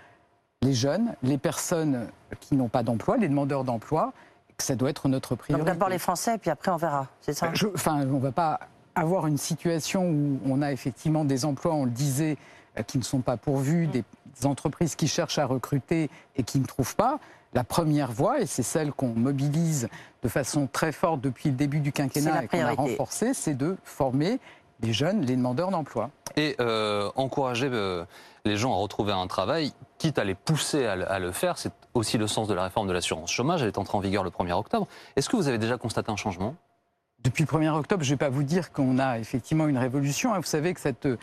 [0.62, 2.08] les jeunes, les personnes
[2.40, 4.12] qui n'ont pas d'emploi, les demandeurs d'emploi,
[4.58, 5.66] que ça doit être notre priorité.
[5.66, 8.60] d'abord les Français, puis après on verra, c'est ça Enfin, on ne va pas
[8.94, 12.36] avoir une situation où on a effectivement des emplois, on le disait,
[12.78, 13.90] euh, qui ne sont pas pourvus, mm.
[13.90, 14.04] des
[14.46, 17.18] entreprises qui cherchent à recruter et qui ne trouvent pas.
[17.54, 19.88] La première voie, et c'est celle qu'on mobilise
[20.22, 23.76] de façon très forte depuis le début du quinquennat et qu'on a renforcée, c'est de
[23.82, 24.38] former
[24.82, 26.10] les jeunes, les demandeurs d'emploi.
[26.36, 28.04] Et euh, encourager euh,
[28.44, 32.18] les gens à retrouver un travail, quitte à les pousser à, le faire, c'est aussi
[32.18, 33.62] le sens de la réforme de l'assurance chômage.
[33.62, 34.86] Elle est entrée en vigueur le 1er octobre.
[35.16, 36.54] Est-ce que vous avez déjà constaté un changement?
[37.22, 40.32] Depuis le 1er octobre, je ne vais pas vous dire qu'on a effectivement une révolution.
[40.32, 40.38] Hein.
[40.38, 41.18] Vous savez que cette euh,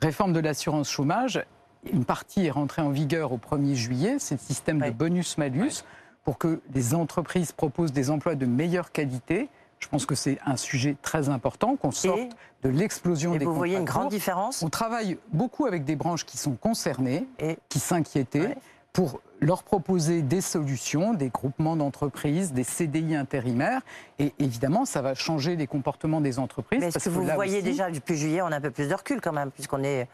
[0.00, 1.44] réforme de l'assurance chômage,
[1.92, 4.16] une partie est rentrée en vigueur au 1er juillet.
[4.18, 5.84] C'est le système de bonus-malus
[6.24, 9.48] pour que les entreprises proposent des emplois de meilleure qualité
[9.80, 13.78] je pense que c'est un sujet très important, qu'on sorte de l'explosion des vous voyez
[13.78, 18.56] une grande différence On travaille beaucoup avec des branches qui sont concernées, et qui s'inquiétaient,
[18.92, 23.80] pour leur proposer des solutions, des groupements d'entreprises, des CDI intérimaires.
[24.18, 26.80] Et évidemment, ça va changer les comportements des entreprises.
[26.80, 29.20] Mais est-ce que, vous voyez déjà, depuis juillet, on a un peu plus de recul
[29.20, 30.08] quand même, puisqu'on est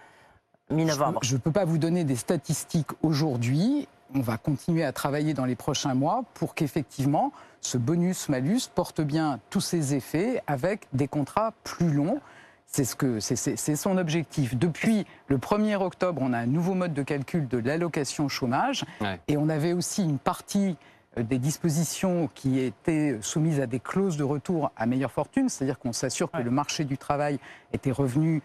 [0.70, 1.20] mi-novembre?
[1.22, 3.88] Je ne peux pas vous donner des statistiques aujourd'hui.
[4.14, 9.40] On va continuer à travailler dans les prochains mois pour qu'effectivement, ce bonus-malus porte bien
[9.50, 12.20] tous ses effets avec des contrats plus longs.
[12.66, 14.56] C'est ce que c'est son objectif.
[14.56, 18.84] Depuis le 1er octobre, on a un nouveau mode de calcul de l'allocation chômage
[19.28, 20.76] et on avait aussi une partie
[21.16, 25.78] euh, des dispositions qui étaient soumises à des clauses de retour à meilleure fortune, c'est-à-dire
[25.78, 27.38] qu'on s'assure que le marché du travail
[27.72, 28.42] était revenu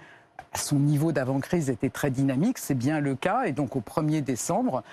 [0.53, 2.57] à son niveau d'avant-crise, était très dynamique.
[2.57, 4.83] C'est bien le cas et donc au 1er décembre,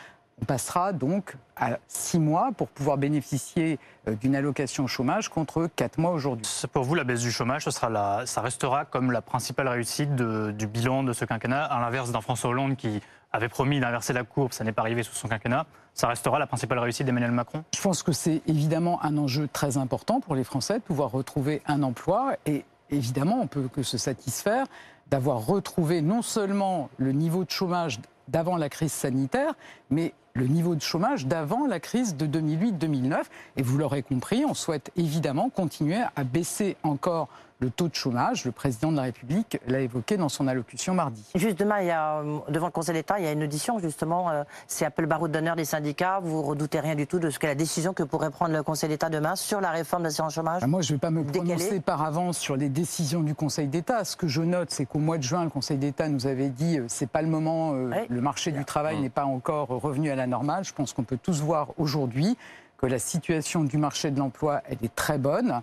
[0.40, 5.98] On passera donc à six mois pour pouvoir bénéficier euh, d'une allocation chômage contre quatre
[5.98, 6.46] mois aujourd'hui.
[6.72, 10.14] Pour vous, la baisse du chômage, ce sera la, ça restera comme la principale réussite
[10.14, 13.01] de- du bilan de ce quinquennat, à l'inverse d'un François Hollande qui
[13.33, 15.66] avait promis d'inverser la courbe, ça n'est pas arrivé sous son quinquennat.
[15.92, 19.77] Ça restera la principale réussite d'Emmanuel Macron Je pense que c'est évidemment un enjeu très
[19.77, 23.98] important pour les Français de pouvoir retrouver un emploi et évidemment on peut que se
[23.98, 24.66] satisfaire
[25.09, 27.98] d'avoir retrouvé non seulement le niveau de chômage
[28.29, 29.53] d'avant la crise sanitaire,
[29.90, 33.16] mais le niveau de chômage d'avant la crise de 2008-2009.
[33.57, 37.29] Et vous l'aurez compris, on souhaite évidemment continuer à baisser encore
[37.61, 38.44] le taux de chômage.
[38.44, 41.24] Le président de la République l'a évoqué dans son allocution mardi.
[41.35, 44.31] Juste demain, il y a, devant le Conseil d'État, il y a une audition justement.
[44.31, 46.20] euh, C'est appel baroud d'honneur des syndicats.
[46.22, 48.88] Vous redoutez rien du tout de ce qu'est la décision que pourrait prendre le Conseil
[48.90, 51.24] d'État demain sur la réforme de l'assurance chômage Ah, Moi, je ne vais pas me
[51.24, 51.55] Décalé.
[51.57, 54.05] prononcer par avance sur les décisions du Conseil d'État.
[54.05, 56.79] Ce que je note, c'est qu'au mois de juin, le Conseil d'État nous avait dit
[56.79, 58.07] euh, c'est pas le moment, euh, Ouais.
[58.09, 59.01] le marché du travail Mm.
[59.01, 60.64] n'est pas encore revenu à la normale.
[60.64, 62.36] Je pense qu'on peut tous voir aujourd'hui
[62.78, 65.62] que la situation du marché de l'emploi, elle est très bonne,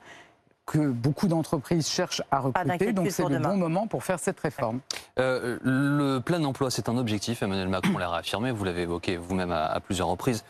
[0.66, 2.92] que beaucoup d'entreprises cherchent à recruter.
[2.92, 3.50] Donc c'est le demain.
[3.50, 4.80] bon moment pour faire cette réforme.
[5.20, 7.44] Euh, le plein emploi, c'est un objectif.
[7.44, 8.52] Emmanuel Macron l'a réaffirmé.
[8.52, 10.44] Vous l'avez évoqué vous-même à, à plusieurs reprises.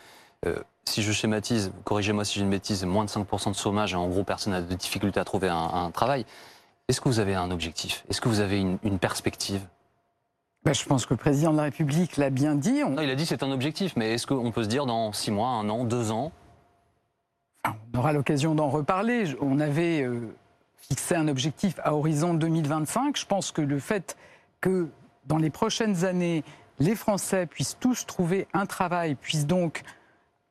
[0.46, 3.96] Euh, si je schématise, corrigez-moi si j'ai une bêtise, moins de 5% de chômage et
[3.96, 6.24] en gros personne n'a de difficulté à trouver un, un travail.
[6.88, 8.04] Est-ce que vous avez un objectif?
[8.08, 9.60] Est-ce que vous avez une, une perspective?
[10.64, 12.82] Ben, je pense que le président de la République l'a bien dit.
[12.84, 15.12] On, Non, il a dit c'est un objectif, mais est-ce qu'on peut se dire dans
[15.12, 16.32] six mois, un an, deux ans?
[17.64, 19.36] Enfin, on aura l'occasion d'en reparler.
[19.40, 20.34] On avait euh,
[20.76, 23.16] fixé un objectif à horizon 2025.
[23.16, 24.16] Je pense que le fait
[24.60, 24.88] que
[25.26, 26.42] dans les prochaines années,
[26.78, 29.82] les Français puissent tous trouver un travail, puissent donc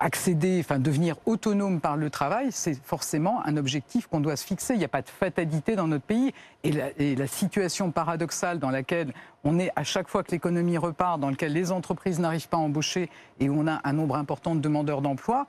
[0.05, 4.75] accéder, enfin devenir autonomes par le travail, c'est forcément un objectif qu'on doit se fixer.
[4.75, 6.31] Il n'y a pas de fatalité dans notre pays.
[6.63, 9.13] Et la, et la situation paradoxale dans laquelle
[9.43, 12.59] on est à chaque fois que l'économie repart, dans laquelle les entreprises n'arrivent pas à
[12.59, 15.47] embaucher et où on a un nombre important de demandeurs d'emploi,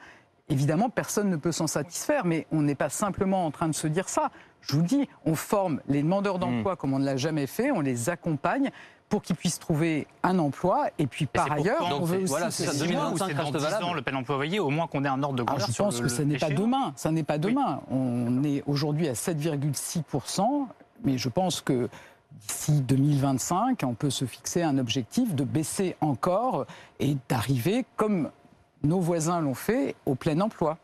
[0.49, 3.89] Évidemment, personne ne peut s'en satisfaire, mais on n'est pas simplement en train de se
[3.89, 4.31] dire ça.
[4.61, 7.81] Je vous dis, on forme les demandeurs d'emploi comme on ne l'a jamais fait, on
[7.81, 8.71] les accompagne
[9.09, 10.87] pour qu'ils puissent trouver un emploi.
[10.99, 12.85] Et puis, par pour ailleurs, on veut aussi voilà, que c'est ces ça, C'est gens-
[13.13, 13.85] 2025 2025 reste dans 10 valable.
[13.85, 15.85] ans, le plein emploi envoyé, au moins qu'on ait un ordre de grandeur je sur
[15.85, 16.93] pense le- que ce le n'est pas demain.
[16.97, 17.81] Ça n'est pas demain.
[17.91, 20.69] On est aujourd'hui à 7,6%,
[21.05, 21.89] mais je pense que
[22.49, 26.67] d'ici 2025, on peut se fixer un objectif de baisser encore
[27.01, 28.31] et d'arriver, comme
[28.83, 30.79] nos voisins l'ont fait, au plein emploi.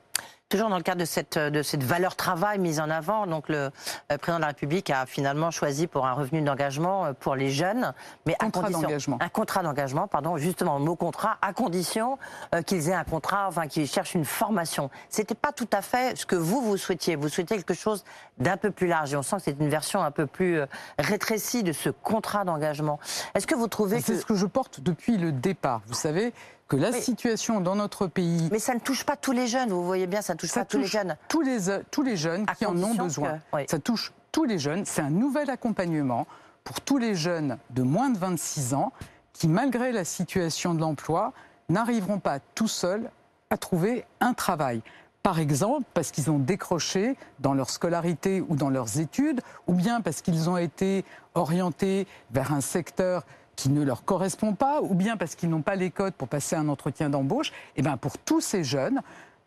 [0.52, 3.56] Toujours dans le cadre de cette, de cette valeur travail mise en avant, donc le
[3.56, 7.50] euh, président de la République a finalement choisi pour un revenu d'engagement euh, pour les
[7.50, 7.94] jeunes,
[8.26, 9.18] mais à Contrat condition, d'engagement.
[9.22, 12.18] un contrat d'engagement, pardon, justement le mot contrat, à condition
[12.54, 14.90] euh, qu'ils aient un contrat, enfin qu'ils cherchent une formation.
[15.08, 17.16] C'était pas tout à fait ce que vous vous souhaitiez.
[17.16, 18.04] Vous souhaitiez quelque chose
[18.36, 20.60] d'un peu plus large, et on sent que c'est une version un peu plus
[20.98, 23.00] rétrécie de ce contrat d'engagement.
[23.34, 25.80] Est-ce que vous trouvez C'est que ce que je porte depuis le départ.
[25.86, 26.34] Vous savez
[26.68, 29.84] que la situation dans notre pays mais ça ne touche pas tous les jeunes, vous
[29.84, 31.16] voyez bien, ça ne touche ça pas tous les jeunes.
[31.28, 31.58] tous les,
[31.90, 33.34] tous les jeunes À qui en ont besoin.
[33.52, 33.62] que- oui.
[33.68, 34.84] Ça touche tous les jeunes.
[34.86, 36.26] C'est un nouvel accompagnement
[36.64, 38.92] pour tous les jeunes de moins de 26 ans
[39.34, 41.32] qui, malgré la situation de l'emploi,
[41.68, 43.10] n'arriveront pas tout seuls
[43.50, 44.80] à trouver un travail.
[45.22, 50.00] Par exemple, parce qu'ils ont décroché dans leur scolarité ou dans leurs études, ou bien
[50.00, 53.24] parce qu'ils ont été orientés vers un secteur
[53.62, 56.56] qui ne leur correspond pas, ou bien parce qu'ils n'ont pas les codes pour passer
[56.56, 57.52] un entretien d'embauche.
[57.76, 59.00] Et bien pour tous ces jeunes,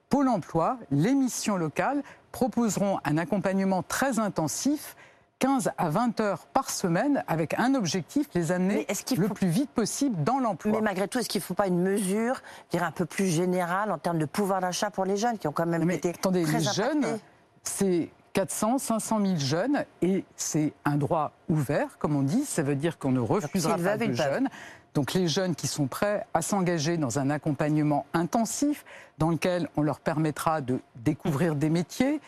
[0.10, 2.02] Pôle emploi, les missions locales
[2.32, 4.96] proposeront un accompagnement très intensif,
[5.40, 10.24] 15 à 20 heures par semaine, avec un objectif, les amener le plus vite possible
[10.24, 10.72] dans l'emploi.
[10.72, 13.26] Mais malgré tout, est-ce qu'il ne faut pas une mesure, je dirais, un peu plus
[13.26, 16.12] générale en termes de pouvoir d'achat pour les jeunes qui ont quand même Mais été
[16.12, 16.82] attendez, très les impactés?
[16.82, 17.20] jeunes,
[17.64, 22.44] c'est 400, 500 000 jeunes et c'est un droit ouvert, comme on dit.
[22.44, 24.50] Ça veut dire qu'on ne refusera pas de jeunes.
[24.94, 28.84] Donc les jeunes qui sont prêts à s'engager dans un accompagnement intensif,
[29.18, 32.20] dans lequel on leur permettra de découvrir des métiers,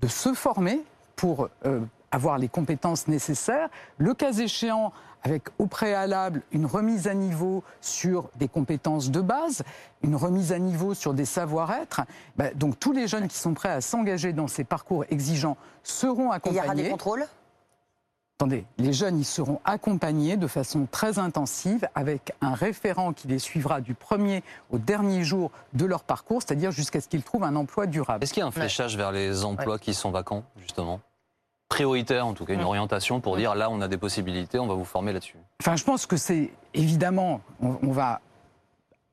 [0.00, 0.82] de se former
[1.14, 1.80] pour euh,
[2.10, 4.92] avoir les compétences nécessaires, le cas échéant
[5.26, 9.64] avec au préalable une remise à niveau sur des compétences de base,
[10.04, 12.02] une remise à niveau sur des savoir-être.
[12.36, 16.30] Ben, donc tous les jeunes qui sont prêts à s'engager dans ces parcours exigeants seront
[16.30, 16.90] Il y aura des accompagnés.
[16.90, 17.26] contrôles?
[18.38, 23.40] Attendez, les jeunes, ils seront accompagnés de façon très intensive avec un référent qui les
[23.40, 27.56] suivra du premier au dernier jour de leur parcours, c'est-à-dire jusqu'à ce qu'ils trouvent un
[27.56, 28.22] emploi durable.
[28.22, 31.00] Est-ce qu'il y a un fléchage vers les emplois qui sont vacants, justement?
[31.68, 34.74] Prioritaire, en tout cas, une orientation pour dire là, on a des possibilités, on va
[34.74, 35.36] vous former là-dessus.
[35.60, 38.20] Enfin, je pense que c'est évidemment, on, on va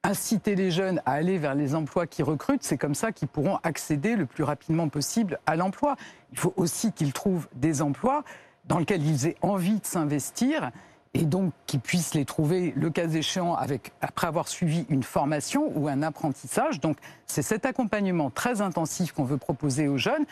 [0.04, 2.63] inciter les jeunes à aller vers les emplois qui recrutent.
[2.63, 5.96] C'est comme ça qu'ils pourront accéder le plus rapidement possible à l'emploi.
[6.32, 8.24] Il faut aussi qu'ils trouvent des emplois
[8.66, 10.72] dans lesquels ils aient envie de s'investir
[11.13, 15.72] et donc qu'ils puissent les trouver, le cas échéant, avec, après avoir suivi une formation
[15.76, 16.80] ou un apprentissage.
[16.80, 20.26] Donc c'est cet accompagnement très intensif qu'on veut proposer aux jeunes.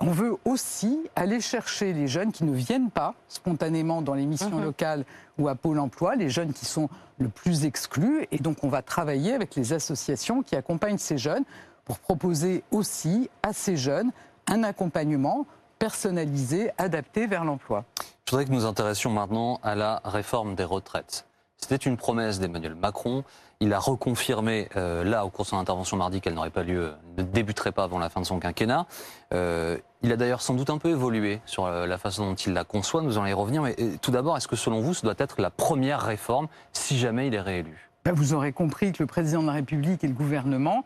[0.00, 4.50] On veut aussi aller chercher les jeunes qui ne viennent pas spontanément dans les missions
[4.58, 4.64] Mhm.
[4.64, 5.04] locales
[5.38, 8.26] ou à Pôle emploi, les jeunes qui sont le plus exclus.
[8.32, 11.44] Et donc on va travailler avec les associations qui accompagnent ces jeunes
[11.84, 14.10] pour proposer aussi à ces jeunes
[14.48, 15.46] un accompagnement
[15.78, 17.84] personnalisé, adapté vers l'emploi.
[18.26, 21.26] Je voudrais que nous intéressions maintenant à la réforme des retraites.
[21.58, 23.24] C'était une promesse d'Emmanuel Macron.
[23.60, 26.92] Il a reconfirmé, euh, là, au cours de son intervention mardi, qu'elle n'aurait pas lieu,
[27.16, 28.86] ne débuterait pas avant la fin de son quinquennat.
[29.32, 32.52] Euh, il a d'ailleurs sans doute un peu évolué sur euh, la façon dont il
[32.52, 33.00] la conçoit.
[33.00, 33.62] Nous allons y revenir.
[33.62, 37.28] Mais tout d'abord, est-ce que selon vous, ce doit être la première réforme si jamais
[37.28, 37.88] il est réélu?
[38.04, 40.84] Ben, vous aurez compris que le président de la République et le gouvernement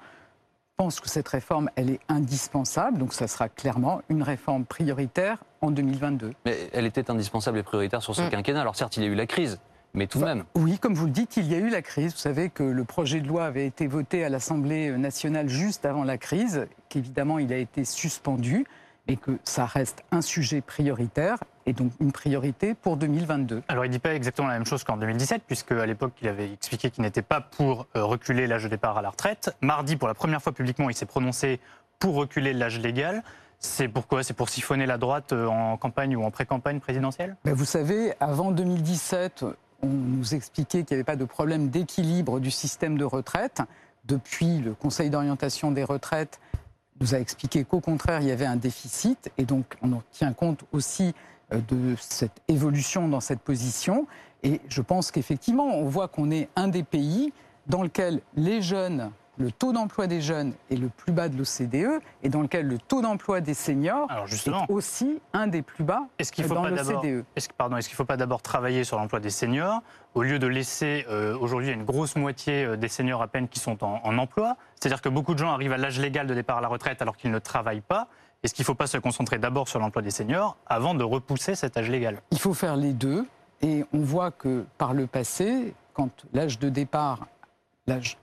[0.77, 2.99] pensent que cette réforme, elle est indispensable.
[2.99, 6.35] Donc ça sera clairement une réforme prioritaire en 2022.
[6.45, 8.29] Mais elle était indispensable et prioritaire sur ce Mm.
[8.29, 8.61] quinquennat.
[8.61, 9.59] Alors certes, il y a eu la crise,
[9.95, 10.45] mais tout de Bah, même.
[10.55, 12.13] Oui, comme vous le dites, il y a eu la crise.
[12.13, 16.05] Vous savez que le projet de loi avait été voté à l'Assemblée nationale juste avant
[16.05, 18.67] la crise, qu'évidemment il a été suspendu,
[19.09, 23.63] et que ça reste un sujet prioritaire, et donc une priorité pour 2022.
[23.69, 26.29] Alors, il ne dit pas exactement la même chose qu'en 2017, puisque à l'époque, il
[26.29, 29.57] avait expliqué qu'il n'était pas pour euh, reculer l'âge de départ à la retraite.
[29.63, 31.59] Mardi, pour la première fois publiquement, il s'est prononcé
[31.99, 33.23] pour reculer l'âge légal.
[33.59, 34.23] C'est pourquoi?
[34.23, 37.37] C'est pour siphonner la droite euh, en campagne ou en pré-campagne présidentielle?
[37.45, 39.45] Ben, vous savez, avant 2017,
[39.83, 43.63] on nous expliquait qu'il n'y avait pas de problème d'équilibre du système de retraite.
[44.05, 46.41] Depuis, le Conseil d'orientation des retraites
[47.01, 49.31] nous a expliqué qu'au contraire, il y avait un déficit.
[49.39, 51.15] Et donc, on en tient compte aussi
[51.53, 54.07] euh, de cette évolution dans cette position.
[54.43, 57.33] Et je pense qu'effectivement, on voit qu'on est un des pays
[57.67, 62.01] dans lequel les jeunes, le taux d'emploi des jeunes est le plus bas de l'OCDE
[62.23, 65.85] et dans lequel le taux d'emploi des seniors Alors, justement, est aussi un des plus
[65.85, 67.25] bas est-ce qu'il ne faut, dans l'OCDE.
[67.37, 69.83] est-ce que- pardon, est-ce qu'il faut pas d'abord travailler sur l'emploi des seniors
[70.15, 73.61] au lieu de laisser euh, aujourd'hui une grosse moitié euh, des seniors à peine qui
[73.61, 74.57] sont en, en emploi?
[74.81, 77.17] C'est-à-dire que beaucoup de gens arrivent à l'âge légal de départ à la retraite alors
[77.17, 78.09] qu'ils ne travaillent pas.
[78.43, 81.55] Est-ce qu'il ne faut pas se concentrer d'abord sur l'emploi des seniors avant de repousser
[81.55, 82.21] cet âge légal?
[82.31, 83.27] Il faut faire les deux.
[83.61, 87.27] Et on voit que par le passé, quand l'âge de départ,
[87.89, 88.17] l'âge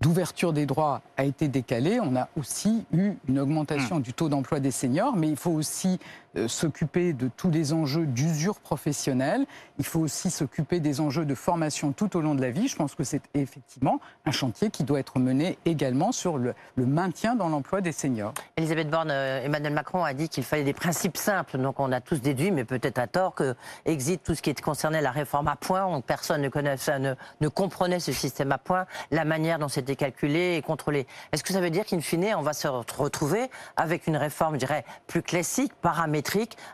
[0.00, 4.60] d'ouverture des droits a été décalé, on a aussi eu une augmentation du taux d'emploi
[4.60, 5.98] des seniors, mais il faut aussi
[6.46, 9.46] s'occuper de tous les enjeux d'usure professionnelle,
[9.78, 12.68] il faut aussi s'occuper des enjeux de formation tout au long de la vie.
[12.68, 16.86] Je pense que c'est effectivement un chantier qui doit être mené également sur le, le
[16.86, 18.34] maintien dans l'emploi des seniors.
[18.56, 21.58] Elisabeth Borne, euh, Emmanuel Macron a dit qu'il fallait des principes simples.
[21.58, 25.00] Donc on a tous déduit, mais peut-être à tort, que existe tout ce qui concernait
[25.00, 25.90] la réforme à points.
[25.90, 29.96] Donc personne ne, connaissait, ne, ne comprenait ce système à points, la manière dont c'était
[29.96, 31.06] calculé et contrôlé.
[31.32, 34.60] Est-ce que ça veut dire qu'in fine, on va se retrouver avec une réforme, je
[34.60, 36.17] dirais, plus classique, paramétrique,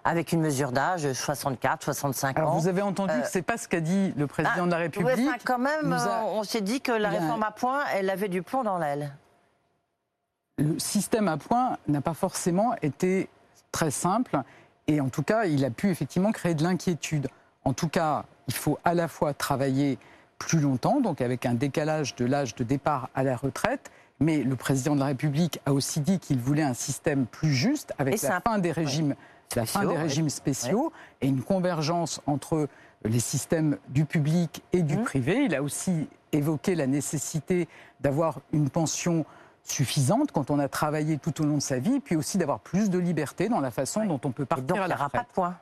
[0.04, 3.56] avec une mesure d'âge 64, 65 Alors ans vous avez entendu Euh, que c'est pas
[3.56, 5.16] ce qu'a dit le président Ah, de la République.
[5.16, 8.28] ouais, enfin, quand même, a- on, s'est dit que la réforme à points, elle avait
[8.28, 9.12] du plomb dans l'aile.
[10.58, 13.28] le système à points n'a pas forcément été
[13.72, 14.38] très simple
[14.86, 17.28] et en tout cas, il a pu effectivement créer de l'inquiétude.
[17.64, 19.98] En tout cas, il faut à la fois travailler
[20.38, 24.54] plus longtemps, donc avec un décalage de l'âge de départ à la retraite, mais le
[24.56, 28.26] président de la République a aussi dit qu'il voulait un système plus juste avec Et
[28.26, 29.14] la fin des régimes,
[29.56, 32.68] la fin des régimes spéciaux et une convergence entre
[33.04, 35.04] les systèmes du public et du Mmh.
[35.04, 35.44] privé.
[35.44, 37.68] Il a aussi évoqué la nécessité
[38.00, 39.24] d'avoir une pension
[39.62, 42.90] suffisante quand on a travaillé tout au long de sa vie, puis aussi d'avoir plus
[42.90, 45.08] de liberté dans la façon dont on peut Et partir donc, à il n'y aura
[45.08, 45.56] pas de points.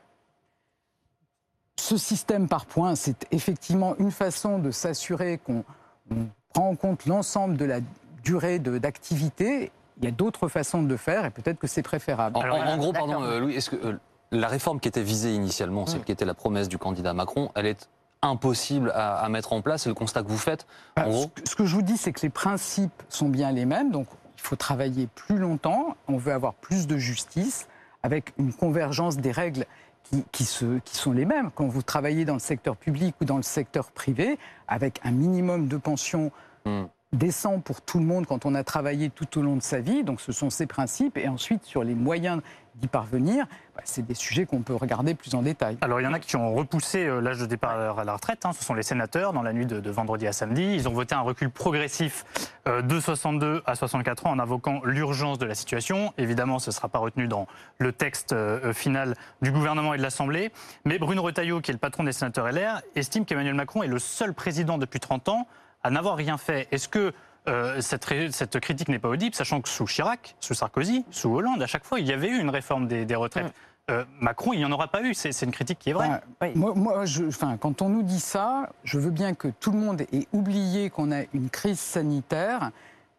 [1.78, 5.64] Ce système par points, c'est effectivement une façon de s'assurer qu'on
[6.10, 7.80] on prend en compte l'ensemble de la
[8.22, 9.72] durée d'activité.
[10.02, 12.36] Il y a d'autres façons de le faire et peut-être que c'est préférable.
[12.36, 13.96] En, Alors, en- gros, pardon, euh, Louis, est-ce que euh,
[14.32, 16.04] la réforme qui était visée initialement, celle Mm.
[16.04, 17.88] qui était la promesse du candidat Macron, elle est
[18.22, 21.22] impossible à, à mettre en place C'est le constat que vous faites En Ah, gros
[21.22, 23.90] ce, que, ce que je vous dis, c'est que les principes sont bien les mêmes.
[23.90, 25.96] Donc, il faut travailler plus longtemps.
[26.08, 27.68] On veut avoir plus de justice
[28.02, 29.66] avec une convergence des règles
[30.04, 31.50] qui, qui se- qui sont les mêmes.
[31.54, 34.36] Quand vous travaillez dans le secteur public ou dans le secteur privé,
[34.66, 36.32] avec un minimum de pension
[36.64, 36.84] Hmm.
[37.12, 40.04] Décent pour tout le monde quand on a travaillé tout au long de sa vie.
[40.04, 41.16] Donc, ce sont ces principes.
[41.18, 42.40] Et ensuite, sur les moyens
[42.76, 43.44] d'y parvenir,
[43.76, 45.76] bah, c'est des sujets qu'on peut regarder plus en détail.
[45.82, 48.46] Alors, il y en a qui ont repoussé euh, l'âge de départ à la retraite.
[48.46, 48.52] hein.
[48.54, 50.62] Ce sont les sénateurs dans la nuit de, de vendredi à samedi.
[50.74, 52.24] Ils ont voté un recul progressif
[52.66, 56.14] euh, de 62 à 64 ans en invoquant l'urgence de la situation.
[56.16, 57.46] Évidemment, ce ne sera pas retenu dans
[57.76, 60.50] le texte euh, final du gouvernement et de l'Assemblée.
[60.86, 63.98] Mais Bruno Retailleau, qui est le patron des sénateurs LR, estime qu'Emmanuel Macron est le
[63.98, 65.46] seul président depuis 30 ans
[65.82, 66.68] à n'avoir rien fait.
[66.70, 67.12] Est-ce que
[67.48, 71.66] euh, cette, critique n'est pas audible, sachant que sous Chirac, sous Sarkozy, sous Hollande, à
[71.66, 73.52] chaque fois, il y avait eu une réforme des, des retraites
[73.90, 75.12] euh, Macron, il n'y en aura pas eu.
[75.12, 76.06] C'est une critique qui est vraie.
[76.06, 76.52] Enfin, Oui.
[76.54, 79.78] moi, moi, je- enfin, quand on nous dit ça, je veux bien que tout le
[79.78, 82.70] monde ait oublié qu'on a une crise sanitaire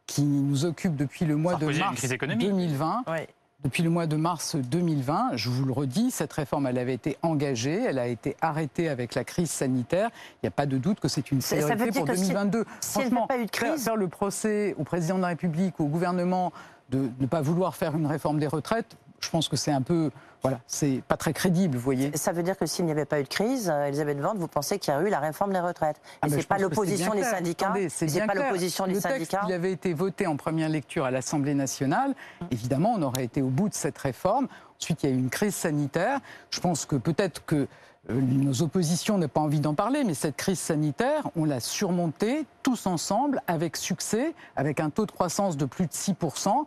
[0.08, 2.48] qui nous occupe depuis le mois de Sarkozy mars crise économique.
[2.48, 3.04] 2020.
[3.08, 3.18] Oui.
[3.64, 7.18] Depuis le mois de mars 2020, je vous le redis, cette réforme, elle avait été
[7.22, 10.10] engagée, elle a été arrêtée avec la crise sanitaire.
[10.36, 12.66] Il n'y a pas de doute que c'est une priorité pour que si- 2022.
[12.82, 15.30] s'il n'y avait Franchement, pas eu de crise- faire le procès au président de la
[15.30, 16.52] République, au gouvernement,
[16.90, 20.12] de ne pas vouloir faire une réforme des retraites, je pense que c'est un peu,
[20.44, 22.16] voilà, c'est pas très crédible, vous voyez.
[22.18, 24.50] Ça veut dire que s'il n'y avait pas eu de crise, euh, Elisabeth Borne, vous
[24.50, 27.24] pensez qu'il y a eu la réforme des retraites Ah, mais c'est pas l'opposition des
[27.24, 31.54] syndicats c'est pas l'opposition des syndicats il avait été voté en première lecture à l'Assemblée
[31.54, 32.14] nationale.
[32.52, 34.48] Évidemment, on aurait été au bout de cette réforme.
[34.80, 36.20] Ensuite, il y a eu une crise sanitaire.
[36.52, 37.68] Je pense que peut-être que
[38.10, 42.46] euh, nos oppositions n'ont pas envie d'en parler, mais cette crise sanitaire, on l'a surmontée
[42.64, 46.66] tous ensemble avec succès, avec un taux de croissance de plus de 6%,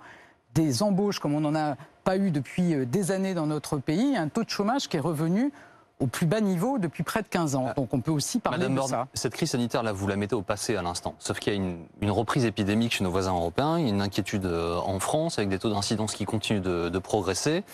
[0.54, 1.76] des embauches comme on n'en a
[2.06, 5.00] pas eu depuis euh, des années dans notre pays, un taux de chômage qui est
[5.00, 5.52] revenu
[5.98, 7.72] au plus bas niveau depuis près de 15 ans.
[7.74, 9.08] Donc on peut aussi parler Madame de ça.
[9.12, 11.16] cette crise sanitaire, là, vous la mettez au passé à l'instant.
[11.18, 14.76] Sauf qu'il y a une, une reprise épidémique chez nos voisins européens, une inquiétude euh,
[14.76, 17.64] en France avec des taux d'incidence qui continuent de, de progresser,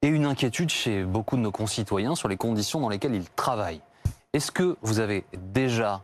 [0.00, 3.82] et une inquiétude chez beaucoup de nos concitoyens sur les conditions dans lesquelles ils travaillent.
[4.32, 6.00] Est-ce que vous avez déjà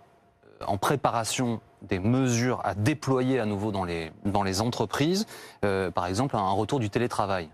[0.61, 5.26] euh, en préparation des mesures à déployer à nouveau dans les, entreprises,
[5.64, 7.49] euh, par exemple un retour du télétravail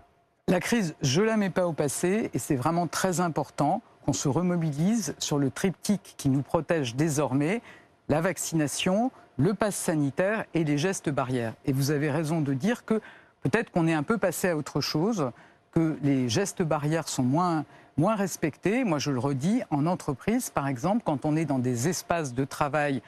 [0.47, 4.27] La crise, je la mets pas au passé et c'est vraiment très important qu'on se
[4.27, 7.61] remobilise sur le triptyque qui nous protège désormais,
[8.07, 11.53] la vaccination, le pass sanitaire et les gestes barrières.
[11.65, 13.01] Et vous avez raison de dire que
[13.41, 15.31] peut-être qu'on est un peu passé à autre chose,
[15.71, 17.65] que les gestes barrières sont moins,
[17.97, 18.83] moins respectés.
[18.83, 22.43] Moi, je le redis, en entreprise, par exemple, quand on est dans des espaces de
[22.43, 23.01] travail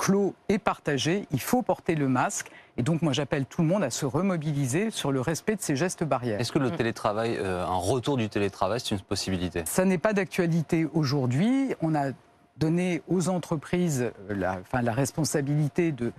[0.00, 2.50] clos et partagés, il faut porter le masque.
[2.78, 5.76] Et donc, moi, j'appelle tout le monde à se remobiliser sur le respect de ces
[5.76, 6.40] gestes barrières.
[6.40, 9.62] Est-ce que le télétravail, euh, un retour du télétravail, c'est une possibilité?
[9.66, 11.74] Ça n'est pas d'actualité aujourd'hui.
[11.82, 12.12] On a
[12.56, 16.12] donné aux entreprises euh, la, enfin, la responsabilité de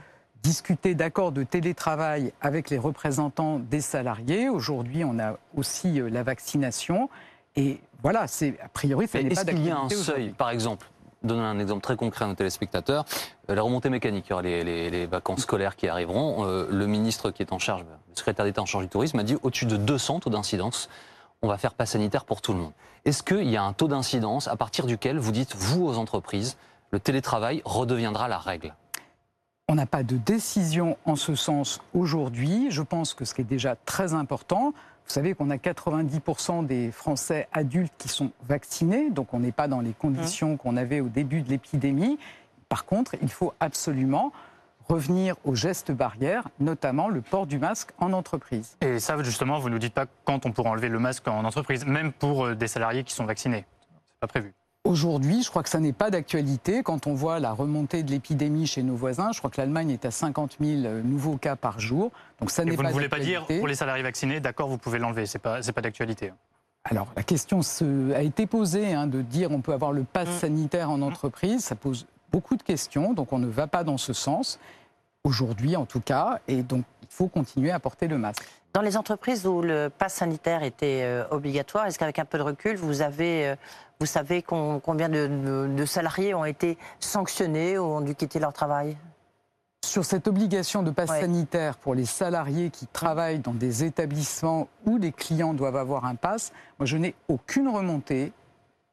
[0.43, 4.47] discuter d'accords de télétravail avec les représentants des salariés.
[4.47, 7.09] Aujourd'hui, on a aussi euh, la vaccination.
[7.55, 10.29] Et voilà, c'est a priori, ça n'est pas Est-ce qu'il y a un d'actualité seuil,
[10.37, 10.87] par exemple?
[11.23, 13.05] Donner un exemple très concret à nos téléspectateurs.
[13.49, 16.45] Euh, la remontée mécanique, il y aura les, vacances scolaires qui arriveront.
[16.45, 19.23] Euh, le ministre qui est en charge, le secrétaire d'État en charge du tourisme, a
[19.23, 20.89] dit au-dessus de 200 taux d'incidence,
[21.43, 22.71] on va faire pas sanitaire pour tout le monde.
[23.05, 26.57] Est-ce qu'il y a un taux d'incidence à partir duquel vous dites, vous aux entreprises,
[26.91, 28.73] le télétravail redeviendra la règle?
[29.67, 32.67] On n'a pas de décision en ce sens aujourd'hui.
[32.71, 34.73] Je pense que ce qui est déjà très important,
[35.11, 39.67] vous savez qu'on a 90% des Français adultes qui sont vaccinés, donc on n'est pas
[39.67, 42.17] dans les conditions qu'on avait au début de l'épidémie.
[42.69, 44.31] Par contre, il faut absolument
[44.87, 48.77] revenir aux gestes barrières, notamment le port du masque en entreprise.
[48.79, 51.43] Et ça, justement, vous ne nous dites pas quand on pourra enlever le masque en
[51.43, 53.65] entreprise, même pour euh, des salariés qui sont vaccinés?
[53.89, 54.53] C'est pas prévu.
[54.95, 56.83] Aujourd'hui, je crois que ça n'est pas d'actualité.
[56.83, 60.03] Quand on voit la remontée de l'épidémie chez nos voisins, je crois que l'Allemagne est
[60.03, 62.11] à 50 000 nouveaux cas par jour.
[62.41, 63.59] Donc ça n'est vous pas ne voulez pas dire d'actualité.
[63.61, 65.25] pour les salariés vaccinés, d'accord, vous pouvez l'enlever.
[65.27, 66.33] C'est pas, c'est pas d'actualité.
[66.83, 70.27] Alors, la question se- a été posée hein, de dire on peut avoir le pass
[70.27, 70.39] Mm.
[70.39, 71.63] sanitaire en entreprise.
[71.63, 74.59] Ça pose beaucoup de questions, donc on ne va pas dans ce sens,
[75.23, 78.43] aujourd'hui en tout cas, et donc il faut continuer à porter le masque.
[78.73, 82.43] Dans les entreprises où le pass sanitaire était euh, obligatoire, est-ce qu'avec un peu de
[82.43, 83.55] recul, vous, avez, euh,
[83.99, 88.53] vous savez combien de, de- de salariés ont été sanctionnés ou ont dû quitter leur
[88.53, 88.95] travail?
[89.83, 91.21] Sur cette obligation de pass Ouais.
[91.21, 96.15] sanitaire pour les salariés qui travaillent dans des établissements où les clients doivent avoir un
[96.15, 98.31] pass, moi je n'ai aucune remontée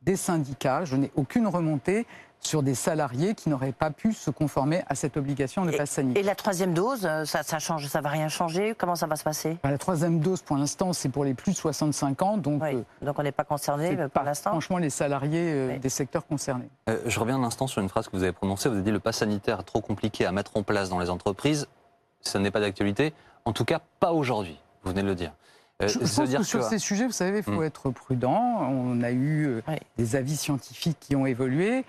[0.03, 2.07] des syndicats, je n'ai aucune remontée
[2.41, 6.22] sur des salariés qui n'auraient pas pu se conformer à cette obligation de pass sanitaire.
[6.22, 8.74] Et la troisième dose, euh, ça, ça change, ça va rien changer?
[8.78, 9.57] Comment ça va se passer?
[9.62, 12.74] Enfin, La troisième dose, pour l'instant, c'est pour les plus de 65 ans, donc Oui.
[12.76, 15.78] euh, Donc on n'est pas concerné euh, pour l'instant franchement les salariés euh, Oui.
[15.78, 16.68] des secteurs concernés.
[16.89, 18.68] Euh, je reviens un instant sur une phrase que vous avez prononcée.
[18.68, 21.11] Vous avez dit le pass sanitaire est trop compliqué à mettre en place dans les
[21.11, 21.66] entreprises.
[22.20, 23.12] Ça n'est pas d'actualité.
[23.45, 24.59] En tout cas, pas aujourd'hui.
[24.84, 25.32] Vous venez de le dire.
[25.82, 27.64] Euh, Je, pense dire que sur ces sujets, vous savez, il faut Hmm.
[27.64, 28.66] être prudent.
[28.70, 29.74] On a eu Oui.
[29.97, 31.84] des avis scientifiques qui ont évolué.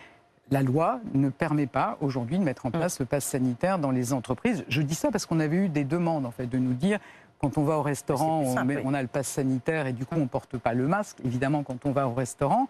[0.51, 4.13] La loi ne permet pas aujourd'hui de mettre en place le pass sanitaire dans les
[4.13, 4.63] entreprises.
[4.67, 6.99] Je dis ça parce qu'on avait eu des demandes en fait de nous dire
[7.39, 10.15] quand on va au restaurant, on, met- on a le pass sanitaire et du coup
[10.17, 11.17] on porte pas le masque.
[11.23, 12.67] Évidemment, quand on va au restaurant,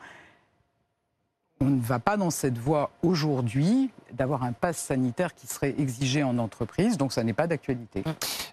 [1.61, 6.23] on ne va pas dans cette voie aujourd'hui d'avoir un pass sanitaire qui serait exigé
[6.23, 8.03] en entreprise, donc ça n'est pas d'actualité.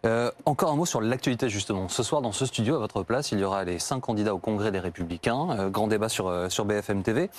[0.05, 1.89] Euh, encore un mot sur l'actualité justement.
[1.89, 4.39] Ce soir dans ce studio, à votre place, il y aura les cinq candidats au
[4.39, 5.51] Congrès des Républicains.
[5.51, 7.31] Euh, grand débat sur, euh, sur BFM TV.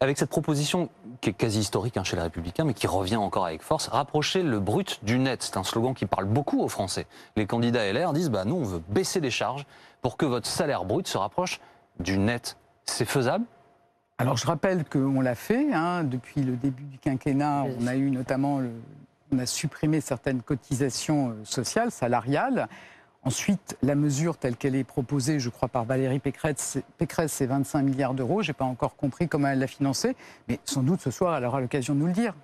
[0.00, 0.90] Avec cette proposition
[1.22, 4.42] qui est quasi historique hein, chez les Républicains, mais qui revient encore avec force, rapprocher
[4.42, 5.42] le brut du net.
[5.42, 7.06] C'est un slogan qui parle beaucoup aux Français.
[7.34, 9.64] Les candidats LR disent bah, nous, on veut baisser les charges
[10.02, 11.60] pour que votre salaire brut se rapproche
[11.98, 13.46] du net, c'est faisable?
[14.18, 17.64] Alors je rappelle qu'on l'a fait hein, depuis le début du quinquennat.
[17.80, 18.72] On a eu notamment, le-
[19.32, 22.68] on a supprimé certaines cotisations euh, sociales, salariales.
[23.26, 27.46] Ensuite, la mesure telle qu'elle est proposée, je crois, par Valérie Pécresse, c'est- Pécresse, c'est
[27.46, 28.40] 25 milliards d'euros.
[28.40, 30.14] Je n'ai pas encore compris comment elle l'a financé,
[30.46, 32.34] mais sans doute ce soir, elle aura l'occasion de nous le dire.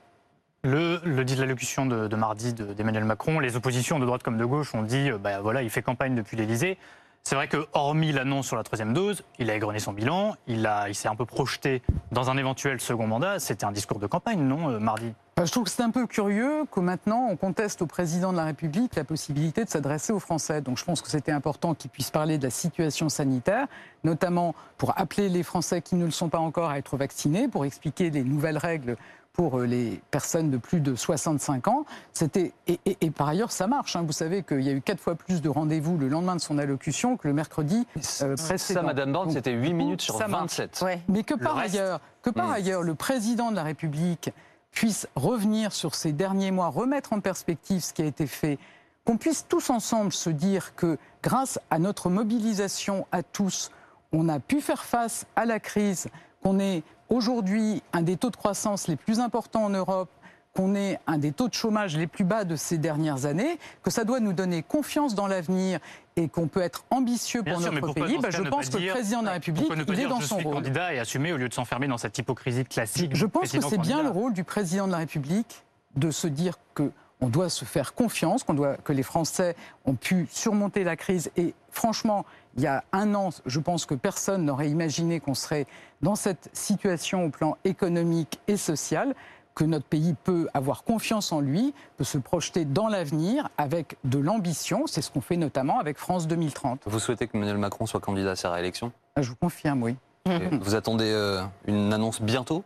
[0.64, 4.38] Le, le dit de l'allocution de, mardi de- d'Emmanuel Macron, les oppositions de droite comme
[4.38, 6.78] de gauche ont dit, euh, bah voilà, il fait campagne depuis l'Élysée.
[7.22, 10.68] C'est vrai que, hormis l'annonce sur la troisième dose, il a égrené son bilan, il,
[10.88, 11.80] il s'est un peu projeté
[12.10, 13.38] dans un éventuel second mandat.
[13.38, 15.12] C'était un discours de campagne, non, euh, mardi?
[15.36, 18.36] Enfin, je trouve que c'est un peu curieux que maintenant on conteste au président de
[18.36, 20.60] la République la possibilité de s'adresser aux Français.
[20.60, 23.66] Donc je pense que c'était important qu'il puisse parler de la situation sanitaire,
[24.04, 27.64] notamment pour appeler les Français qui ne le sont pas encore à être vaccinés, pour
[27.64, 28.96] expliquer les nouvelles règles
[29.32, 31.86] pour euh, les personnes de plus de 65 ans.
[32.12, 33.96] C'était et, et- et par ailleurs ça marche.
[33.96, 34.02] hein.
[34.06, 36.58] Vous savez qu'il y a eu quatre fois plus de rendez-vous le lendemain de son
[36.58, 37.86] allocution que le mercredi
[38.20, 38.82] euh, Ça.
[38.82, 40.58] Madame Borne, c'était 8 du coup, minutes sur ça marche.
[40.58, 40.82] 27.
[40.84, 41.00] Ouais.
[41.08, 42.52] Mais que par reste- ailleurs, que par Hmm.
[42.52, 44.30] ailleurs, le président de la République
[44.72, 48.58] puisse revenir sur ces derniers mois, remettre en perspective ce qui a été fait,
[49.04, 53.70] qu'on puisse tous ensemble se dire que grâce à notre mobilisation à tous,
[54.12, 56.08] on a pu faire face à la crise,
[56.42, 60.10] qu'on est aujourd'hui un des taux de croissance les plus importants en Europe,
[60.54, 63.90] qu'on est un des taux de chômage les plus bas de ces dernières années, que
[63.90, 65.78] ça doit nous donner confiance dans l'avenir
[66.16, 68.82] et qu'on peut être ambitieux Bien pour sûr, notre pays, bah, je pense que le
[68.82, 70.54] dire- président de la République, ne il est dans je son suis rôle.
[70.56, 73.78] candidat et assumer au lieu de s'enfermer dans cette hypocrisie classique Je pense que c'est
[73.78, 75.64] bien le rôle du président de la République
[75.96, 76.90] de se dire que
[77.24, 81.30] on doit se faire confiance, qu'on doit, que les Français ont pu surmonter la crise.
[81.36, 82.26] Et franchement,
[82.56, 85.66] il y a un an, je pense que personne n'aurait imaginé qu'on serait
[86.02, 89.14] dans cette situation au plan économique et social,
[89.54, 94.18] que notre pays peut avoir confiance en lui, peut se projeter dans l'avenir avec de
[94.18, 94.86] l'ambition.
[94.86, 96.82] C'est ce qu'on fait notamment avec France 2030.
[96.86, 99.96] Vous souhaitez que Emmanuel Macron soit candidat à sa réélection Je vous confirme, oui.
[100.26, 102.64] Et Vous attendez euh, une annonce bientôt?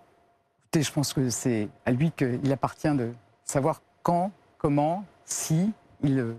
[0.64, 3.12] Écoutez, je pense que c'est à lui qu'il appartient de
[3.45, 5.72] savoir quand, comment, si
[6.03, 6.37] il euh,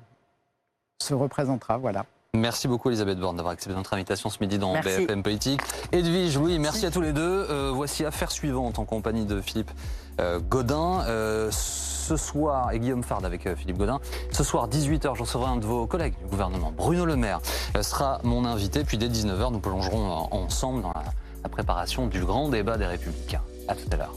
[1.02, 1.78] se représentera.
[1.78, 2.06] Voilà.
[2.38, 5.06] Merci beaucoup Elisabeth Borne d'avoir accepté notre invitation ce midi dans Merci.
[5.06, 5.62] BFM Politique.
[5.92, 7.48] Edwige, oui, merci à tous les deux.
[7.50, 9.72] Euh, voici Affaire suivante en compagnie de Philippe
[10.20, 11.04] euh, Godin.
[11.08, 14.00] Euh, ce soir, et Guillaume Fard avec euh, Philippe Godin.
[14.32, 17.42] Ce soir, 18h, je recevrai un de vos collègues du gouvernement, Bruno Le Maire,
[17.82, 18.86] sera mon invité.
[18.86, 21.04] Puis dès 19h, nous plongerons ensemble dans la,
[21.44, 23.42] la préparation du grand débat des Républicains.
[23.68, 24.14] À tout à l'heure.